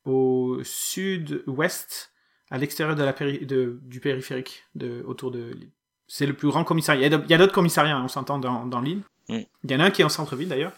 au 0.05 0.59
sud-ouest, 0.63 2.13
à 2.49 2.57
l'extérieur 2.57 2.95
de 2.95 3.03
la 3.03 3.11
péri- 3.13 3.45
de, 3.45 3.79
du 3.83 3.99
périphérique, 3.99 4.63
de, 4.75 5.03
autour 5.05 5.31
de 5.31 5.51
Lille. 5.51 5.71
C'est 6.07 6.25
le 6.25 6.33
plus 6.33 6.47
grand 6.47 6.63
commissariat. 6.63 7.07
Il 7.07 7.29
y 7.29 7.33
a, 7.33 7.37
d'autres 7.37 7.53
commissariats, 7.53 7.97
hein, 7.97 8.03
on 8.05 8.07
s'entend 8.07 8.39
dans, 8.39 8.65
dans 8.65 8.79
l'île. 8.79 9.03
Mm. 9.27 9.39
Il 9.65 9.71
y 9.71 9.75
en 9.75 9.81
a 9.81 9.85
un 9.85 9.91
qui 9.91 10.01
est 10.01 10.05
en 10.05 10.09
centre-ville 10.09 10.47
d'ailleurs, 10.49 10.73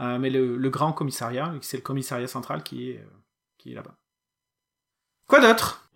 Euh, 0.00 0.16
mais 0.20 0.30
le, 0.30 0.56
le 0.56 0.70
grand 0.70 0.92
commissariat, 0.92 1.52
c'est 1.60 1.76
le 1.78 1.82
commissariat 1.82 2.28
central 2.28 2.62
qui 2.62 2.90
est, 2.90 2.98
euh, 2.98 3.16
qui 3.58 3.72
est 3.72 3.74
là-bas. 3.74 3.96
Quoi 5.28 5.40
d'autre? 5.40 5.88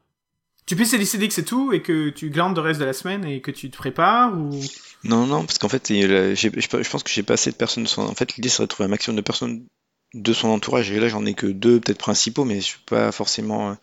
Tu 0.67 0.77
peux 0.77 0.85
décider 0.85 1.27
que 1.27 1.35
c'est 1.35 1.45
tout 1.45 1.73
et 1.73 1.83
que 1.83 2.11
tu 2.11 2.31
glandes 2.31 2.55
le 2.57 2.63
reste 2.63 2.79
de 2.79 2.85
la 2.85 2.93
semaine 2.93 3.25
et 3.25 3.41
que 3.41 3.51
tu 3.51 3.71
te 3.71 3.77
prépares 3.77 4.33
ou? 4.39 4.51
Non, 5.05 5.27
non, 5.27 5.45
parce 5.45 5.59
qu'en 5.59 5.69
fait, 5.69 5.89
je 5.89 6.89
pense 6.91 7.03
que 7.03 7.11
j'ai 7.11 7.23
pas 7.25 7.35
assez 7.35 7.51
de 7.51 7.57
personnes. 7.57 7.83
de 7.83 7.89
son- 7.89 8.03
En 8.03 8.15
fait, 8.15 8.37
l'idée 8.37 8.49
serait 8.49 8.65
de 8.65 8.69
trouver 8.69 8.87
un 8.87 8.91
maximum 8.91 9.17
de 9.17 9.23
personnes 9.23 9.67
de 10.15 10.33
son 10.33 10.49
entourage. 10.49 10.91
Et 10.93 11.01
là, 11.01 11.09
j'en 11.09 11.27
ai 11.27 11.35
que 11.35 11.47
deux, 11.47 11.81
peut-être 11.81 11.99
principaux, 11.99 12.45
mais 12.45 12.57
je 12.57 12.67
suis 12.67 12.79
pas 12.87 13.11
forcément. 13.11 13.71
euh, 13.71 13.75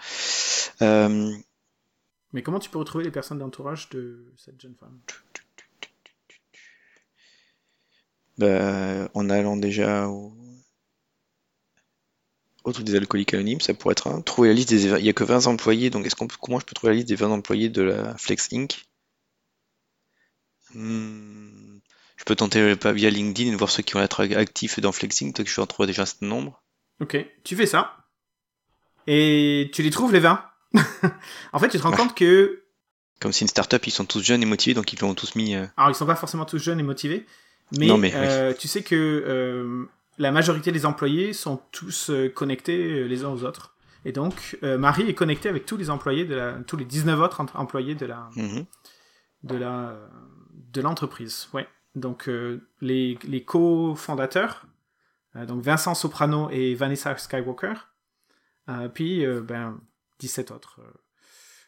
euh, 0.83 1.31
Mais 2.31 2.43
comment 2.43 2.59
tu 2.59 2.69
peux 2.69 2.77
retrouver 2.79 3.03
les 3.03 3.11
personnes 3.11 3.39
d'entourage 3.39 3.89
de 3.89 4.31
cette 4.37 4.61
jeune 4.61 4.75
femme? 4.79 4.99
Bah, 8.37 9.09
en 9.13 9.29
allant 9.29 9.57
déjà 9.57 10.07
au, 10.07 10.33
des 12.73 12.95
alcooliques 12.95 13.33
anonymes, 13.33 13.61
ça 13.61 13.73
pourrait 13.73 13.93
être 13.93 14.07
un. 14.07 14.21
Trouver 14.21 14.49
la 14.49 14.53
liste 14.53 14.69
des. 14.69 14.85
Il 14.99 15.05
y 15.05 15.09
a 15.09 15.13
que 15.13 15.23
20 15.23 15.47
employés, 15.47 15.89
donc 15.89 16.05
est-ce 16.05 16.15
qu'on 16.15 16.27
peut- 16.27 16.35
comment 16.39 16.59
je 16.59 16.65
peux 16.65 16.73
trouver 16.73 16.91
la 16.93 16.95
liste 16.97 17.07
des 17.09 17.15
20 17.15 17.29
employés 17.31 17.69
de 17.69 17.81
la 17.81 18.15
Flex 18.17 18.49
Inc? 18.53 18.85
Hmm, 20.73 21.79
Je 22.17 22.23
peux 22.25 22.35
tenter 22.35 22.75
pas 22.75 22.91
via 22.91 23.09
LinkedIn 23.09 23.53
et 23.53 23.55
voir 23.55 23.69
ceux 23.71 23.81
qui 23.83 23.93
vont 23.93 24.01
être 24.01 24.21
actifs 24.35 24.79
dans 24.79 24.91
Flex 24.91 25.21
Inc. 25.21 25.33
Que 25.35 25.45
je 25.49 25.55
vais 25.55 25.61
en 25.61 25.67
trouver 25.67 25.87
déjà 25.87 26.03
un 26.03 26.05
certain 26.05 26.25
nombre. 26.27 26.61
Ok, 26.99 27.17
tu 27.43 27.55
fais 27.55 27.65
ça. 27.65 27.95
Et 29.07 29.71
tu 29.73 29.81
les 29.81 29.89
trouves 29.89 30.13
les 30.13 30.19
20. 30.19 30.43
en 31.53 31.59
fait, 31.59 31.69
tu 31.69 31.77
te 31.77 31.83
rends 31.83 31.91
Ouais. 31.91 31.97
compte 31.97 32.15
que. 32.15 32.63
Comme 33.19 33.33
c'est 33.33 33.41
une 33.41 33.47
start-up, 33.49 33.85
ils 33.87 33.91
sont 33.91 34.05
tous 34.05 34.21
jeunes 34.23 34.43
et 34.43 34.45
motivés, 34.45 34.73
donc 34.73 34.93
ils 34.93 34.99
l'ont 34.99 35.13
tous 35.15 35.35
mis. 35.35 35.55
euh, 35.55 35.65
Alors, 35.77 35.89
ils 35.91 35.95
sont 35.95 36.05
pas 36.05 36.15
forcément 36.15 36.45
tous 36.45 36.59
jeunes 36.59 36.79
et 36.79 36.83
motivés. 36.83 37.25
Mais, 37.77 37.85
Non, 37.87 37.97
mais, 37.97 38.11
euh, 38.15 38.53
tu 38.53 38.67
sais 38.67 38.81
que 38.83 38.95
euh, 38.95 39.85
la 40.19 40.31
majorité 40.31 40.71
des 40.71 40.85
employés 40.85 41.33
sont 41.33 41.59
tous 41.71 42.11
euh, 42.11 42.29
connectés 42.29 43.01
euh, 43.01 43.05
les 43.05 43.23
uns 43.23 43.29
aux 43.29 43.43
autres. 43.43 43.75
Et 44.05 44.11
donc, 44.11 44.57
euh, 44.63 44.77
Marie 44.77 45.09
est 45.09 45.13
connectée 45.13 45.49
avec 45.49 45.65
tous 45.65 45.77
les 45.77 45.89
employés 45.89 46.25
de 46.25 46.35
la, 46.35 46.53
tous 46.65 46.77
les 46.77 46.85
19 46.85 47.19
autres 47.19 47.41
employés 47.55 47.95
de 47.95 48.05
la, 48.05 48.29
mhm. 48.35 48.65
de 49.43 49.55
la, 49.55 49.97
de 50.53 50.81
l'entreprise. 50.81 51.49
Ouais. 51.53 51.67
Donc, 51.95 52.29
euh, 52.29 52.67
les, 52.81 53.17
les 53.23 53.43
co-fondateurs, 53.43 54.65
euh, 55.35 55.45
donc 55.45 55.61
Vincent 55.61 55.95
Soprano 55.95 56.49
et 56.51 56.75
Vanessa 56.75 57.17
Skywalker, 57.17 57.73
puis, 58.93 59.25
ben, 59.25 59.81
17 60.19 60.51
autres. 60.51 60.79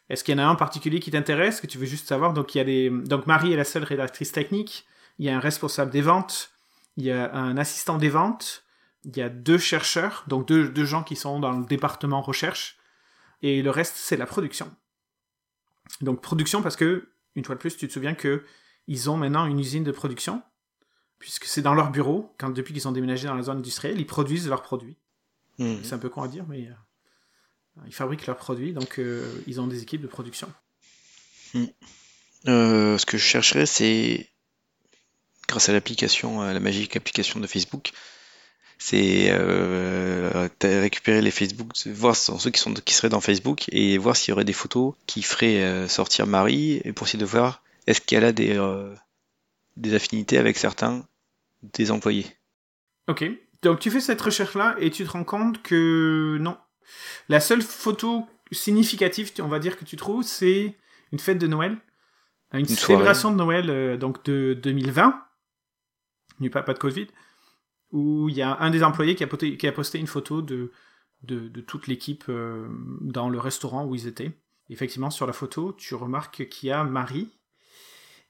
Est-ce 0.08 0.22
qu'il 0.22 0.36
y 0.36 0.40
en 0.40 0.44
a 0.44 0.46
un 0.46 0.50
en 0.50 0.56
particulier 0.56 1.00
qui 1.00 1.10
t'intéresse, 1.10 1.60
que 1.60 1.66
tu 1.66 1.76
veux 1.76 1.84
juste 1.84 2.06
savoir? 2.06 2.32
Donc, 2.32 2.54
il 2.54 2.58
y 2.58 2.60
a 2.60 2.64
des, 2.64 2.90
donc 2.90 3.26
Marie 3.26 3.52
est 3.52 3.56
la 3.56 3.64
seule 3.64 3.82
rédactrice 3.82 4.30
technique. 4.30 4.86
Il 5.18 5.26
y 5.26 5.28
a 5.28 5.36
un 5.36 5.40
responsable 5.40 5.90
des 5.90 6.00
ventes. 6.00 6.51
Il 6.96 7.04
y 7.04 7.10
a 7.10 7.32
un 7.34 7.56
assistant 7.56 7.98
des 7.98 8.08
ventes. 8.08 8.64
Il 9.04 9.16
y 9.16 9.22
a 9.22 9.28
deux 9.28 9.58
chercheurs, 9.58 10.24
donc 10.28 10.46
deux, 10.46 10.68
deux 10.68 10.84
gens 10.84 11.02
qui 11.02 11.16
sont 11.16 11.40
dans 11.40 11.52
le 11.52 11.66
département 11.66 12.20
recherche. 12.22 12.78
Et 13.42 13.62
le 13.62 13.70
reste, 13.70 13.94
c'est 13.96 14.16
la 14.16 14.26
production. 14.26 14.72
Donc, 16.00 16.22
production 16.22 16.62
parce 16.62 16.76
que, 16.76 17.08
une 17.34 17.44
fois 17.44 17.56
de 17.56 17.60
plus, 17.60 17.76
tu 17.76 17.88
te 17.88 17.92
souviens 17.92 18.14
que 18.14 18.44
ils 18.86 19.10
ont 19.10 19.16
maintenant 19.16 19.46
une 19.46 19.58
usine 19.58 19.84
de 19.84 19.92
production, 19.92 20.42
puisque 21.18 21.44
c'est 21.44 21.62
dans 21.62 21.74
leur 21.74 21.90
bureau, 21.90 22.34
quand, 22.38 22.50
depuis 22.50 22.74
qu'ils 22.74 22.88
ont 22.88 22.92
déménagé 22.92 23.26
dans 23.26 23.34
la 23.34 23.42
zone 23.42 23.58
industrielle, 23.58 23.98
ils 23.98 24.06
produisent 24.06 24.48
leurs 24.48 24.62
produits. 24.62 24.96
Mhm. 25.58 25.84
C'est 25.84 25.94
un 25.94 25.98
peu 25.98 26.08
con 26.08 26.22
à 26.22 26.28
dire, 26.28 26.44
mais 26.48 26.66
euh, 26.66 27.82
ils 27.86 27.94
fabriquent 27.94 28.26
leurs 28.26 28.36
produits, 28.36 28.72
donc 28.72 28.98
euh, 28.98 29.40
ils 29.46 29.60
ont 29.60 29.66
des 29.66 29.82
équipes 29.82 30.02
de 30.02 30.08
production. 30.08 30.52
Euh, 32.48 32.98
ce 32.98 33.06
que 33.06 33.18
je 33.18 33.22
chercherais, 33.22 33.66
c'est 33.66 34.31
grâce 35.48 35.68
à 35.68 35.72
l'application, 35.72 36.40
à 36.40 36.52
la 36.52 36.60
magique 36.60 36.96
application 36.96 37.40
de 37.40 37.46
Facebook, 37.46 37.92
c'est 38.78 39.28
euh, 39.30 40.48
récupérer 40.62 41.22
les 41.22 41.30
Facebook, 41.30 41.70
voir 41.86 42.16
ceux 42.16 42.50
qui 42.50 42.60
sont 42.60 42.74
qui 42.74 42.94
seraient 42.94 43.08
dans 43.08 43.20
Facebook 43.20 43.66
et 43.70 43.96
voir 43.96 44.16
s'il 44.16 44.30
y 44.30 44.32
aurait 44.32 44.44
des 44.44 44.52
photos 44.52 44.94
qui 45.06 45.22
feraient 45.22 45.62
euh, 45.62 45.88
sortir 45.88 46.26
Marie 46.26 46.80
et 46.84 46.92
pour 46.92 47.06
essayer 47.06 47.20
de 47.20 47.24
voir 47.24 47.62
est-ce 47.86 48.00
qu'elle 48.00 48.24
a 48.24 48.32
des 48.32 48.56
euh, 48.56 48.92
des 49.76 49.94
affinités 49.94 50.38
avec 50.38 50.58
certains 50.58 51.06
des 51.62 51.90
employés. 51.90 52.26
Ok, 53.08 53.24
donc 53.62 53.78
tu 53.78 53.90
fais 53.90 54.00
cette 54.00 54.20
recherche-là 54.20 54.76
et 54.80 54.90
tu 54.90 55.04
te 55.04 55.10
rends 55.10 55.24
compte 55.24 55.62
que 55.62 56.38
non. 56.40 56.56
La 57.28 57.40
seule 57.40 57.62
photo 57.62 58.26
significative, 58.50 59.32
on 59.40 59.48
va 59.48 59.58
dire, 59.58 59.78
que 59.78 59.84
tu 59.84 59.96
trouves, 59.96 60.24
c'est 60.24 60.76
une 61.12 61.18
fête 61.18 61.38
de 61.38 61.46
Noël, 61.46 61.78
une, 62.52 62.60
Une 62.60 62.66
célébration 62.66 63.30
de 63.30 63.36
Noël 63.36 63.70
euh, 63.70 63.96
donc 63.96 64.24
de 64.24 64.54
2020, 64.54 65.24
a 66.40 66.62
pas, 66.62 66.72
de 66.72 66.78
Covid, 66.78 67.06
où 67.92 68.28
il 68.28 68.34
y 68.36 68.42
a 68.42 68.56
un 68.60 68.70
des 68.70 68.82
employés 68.82 69.14
qui 69.14 69.24
a 69.24 69.26
posté, 69.26 69.56
qui 69.56 69.66
a 69.66 69.72
posté 69.72 69.98
une 69.98 70.06
photo 70.06 70.42
de, 70.42 70.72
de, 71.22 71.48
de 71.48 71.60
toute 71.60 71.86
l'équipe 71.86 72.24
euh, 72.28 72.68
dans 73.00 73.28
le 73.28 73.38
restaurant 73.38 73.84
où 73.86 73.94
ils 73.94 74.06
étaient. 74.06 74.32
Effectivement, 74.70 75.10
sur 75.10 75.26
la 75.26 75.32
photo, 75.32 75.72
tu 75.72 75.94
remarques 75.94 76.48
qu'il 76.48 76.68
y 76.68 76.72
a 76.72 76.84
Marie. 76.84 77.28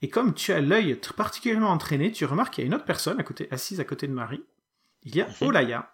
Et 0.00 0.08
comme 0.08 0.34
tu 0.34 0.52
as 0.52 0.60
l'œil 0.60 0.98
particulièrement 1.16 1.70
entraîné, 1.70 2.10
tu 2.10 2.24
remarques 2.24 2.54
qu'il 2.54 2.64
y 2.64 2.66
a 2.66 2.68
une 2.68 2.74
autre 2.74 2.84
personne 2.84 3.20
à 3.20 3.22
côté, 3.22 3.46
assise 3.52 3.78
à 3.78 3.84
côté 3.84 4.08
de 4.08 4.12
Marie. 4.12 4.42
Il 5.04 5.14
y 5.14 5.20
a 5.20 5.28
Mhm. 5.28 5.48
Olaya. 5.48 5.92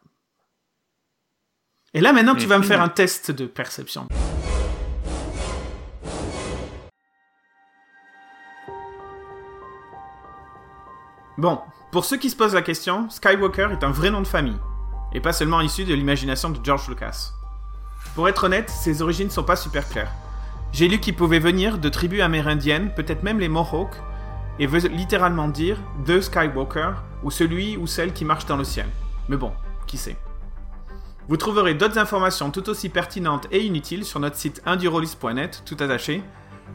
Et 1.94 2.00
là, 2.00 2.12
maintenant, 2.12 2.34
tu 2.34 2.46
vas 2.46 2.58
me 2.58 2.62
Mhm. 2.62 2.68
faire 2.68 2.82
un 2.82 2.88
test 2.88 3.30
de 3.30 3.46
perception. 3.46 4.08
Bon, 11.38 11.60
pour 11.92 12.04
ceux 12.04 12.16
qui 12.16 12.30
se 12.30 12.36
posent 12.36 12.54
la 12.54 12.62
question, 12.62 13.08
Skywalker 13.08 13.68
est 13.70 13.84
un 13.84 13.92
vrai 13.92 14.10
nom 14.10 14.20
de 14.20 14.26
famille, 14.26 14.58
et 15.12 15.20
pas 15.20 15.32
seulement 15.32 15.60
issu 15.60 15.84
de 15.84 15.94
l'imagination 15.94 16.50
de 16.50 16.58
George 16.64 16.88
Lucas. 16.88 17.30
Pour 18.16 18.28
être 18.28 18.42
honnête, 18.42 18.68
ses 18.68 19.02
origines 19.02 19.30
sont 19.30 19.44
pas 19.44 19.54
super 19.54 19.88
claires. 19.88 20.12
J'ai 20.72 20.88
lu 20.88 20.98
qu'il 20.98 21.14
pouvait 21.14 21.38
venir 21.38 21.78
de 21.78 21.88
tribus 21.88 22.22
amérindiennes, 22.22 22.92
peut-être 22.92 23.22
même 23.22 23.38
les 23.38 23.48
Mohawks, 23.48 23.94
et 24.58 24.66
veut 24.66 24.80
littéralement 24.88 25.46
dire 25.46 25.78
The 26.06 26.20
Skywalker, 26.20 26.94
ou 27.22 27.30
celui 27.30 27.76
ou 27.76 27.86
celle 27.86 28.12
qui 28.12 28.24
marche 28.24 28.46
dans 28.46 28.56
le 28.56 28.64
ciel. 28.64 28.88
Mais 29.28 29.36
bon, 29.36 29.52
qui 29.86 29.96
sait. 29.96 30.16
Vous 31.28 31.36
trouverez 31.36 31.74
d'autres 31.74 31.98
informations 31.98 32.50
tout 32.50 32.68
aussi 32.68 32.88
pertinentes 32.88 33.46
et 33.52 33.64
inutiles 33.64 34.04
sur 34.04 34.18
notre 34.18 34.34
site 34.34 34.60
indurolist.net, 34.66 35.62
tout 35.64 35.76
attaché. 35.78 36.20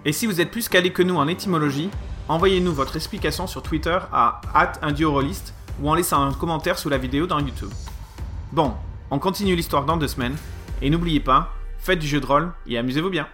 Et 0.06 0.14
si 0.14 0.26
vous 0.26 0.40
êtes 0.40 0.52
plus 0.52 0.70
calé 0.70 0.94
que 0.94 1.04
nous 1.04 1.18
en 1.18 1.28
étymologie, 1.28 1.90
envoyez-nous 2.30 2.74
votre 2.74 2.96
explication 2.96 3.48
sur 3.48 3.64
Twitter 3.64 3.98
à 4.12 4.42
@indurolist 4.82 5.54
ou 5.82 5.90
en 5.90 5.96
laissant 5.96 6.24
un 6.24 6.34
commentaire 6.34 6.78
sous 6.78 6.90
la 6.90 6.98
vidéo 6.98 7.28
dans 7.28 7.40
YouTube. 7.40 7.72
Bon, 8.52 8.74
on 9.12 9.20
continue 9.20 9.56
l'histoire 9.56 9.86
dans 9.86 9.98
deux 9.98 10.08
semaines, 10.08 10.36
et 10.82 10.90
n'oubliez 10.90 11.20
pas, 11.20 11.52
faites 11.80 12.00
du 12.00 12.08
jeu 12.08 12.20
de 12.20 12.26
rôle 12.26 12.52
et 12.68 12.78
amusez-vous 12.78 13.10
bien. 13.10 13.28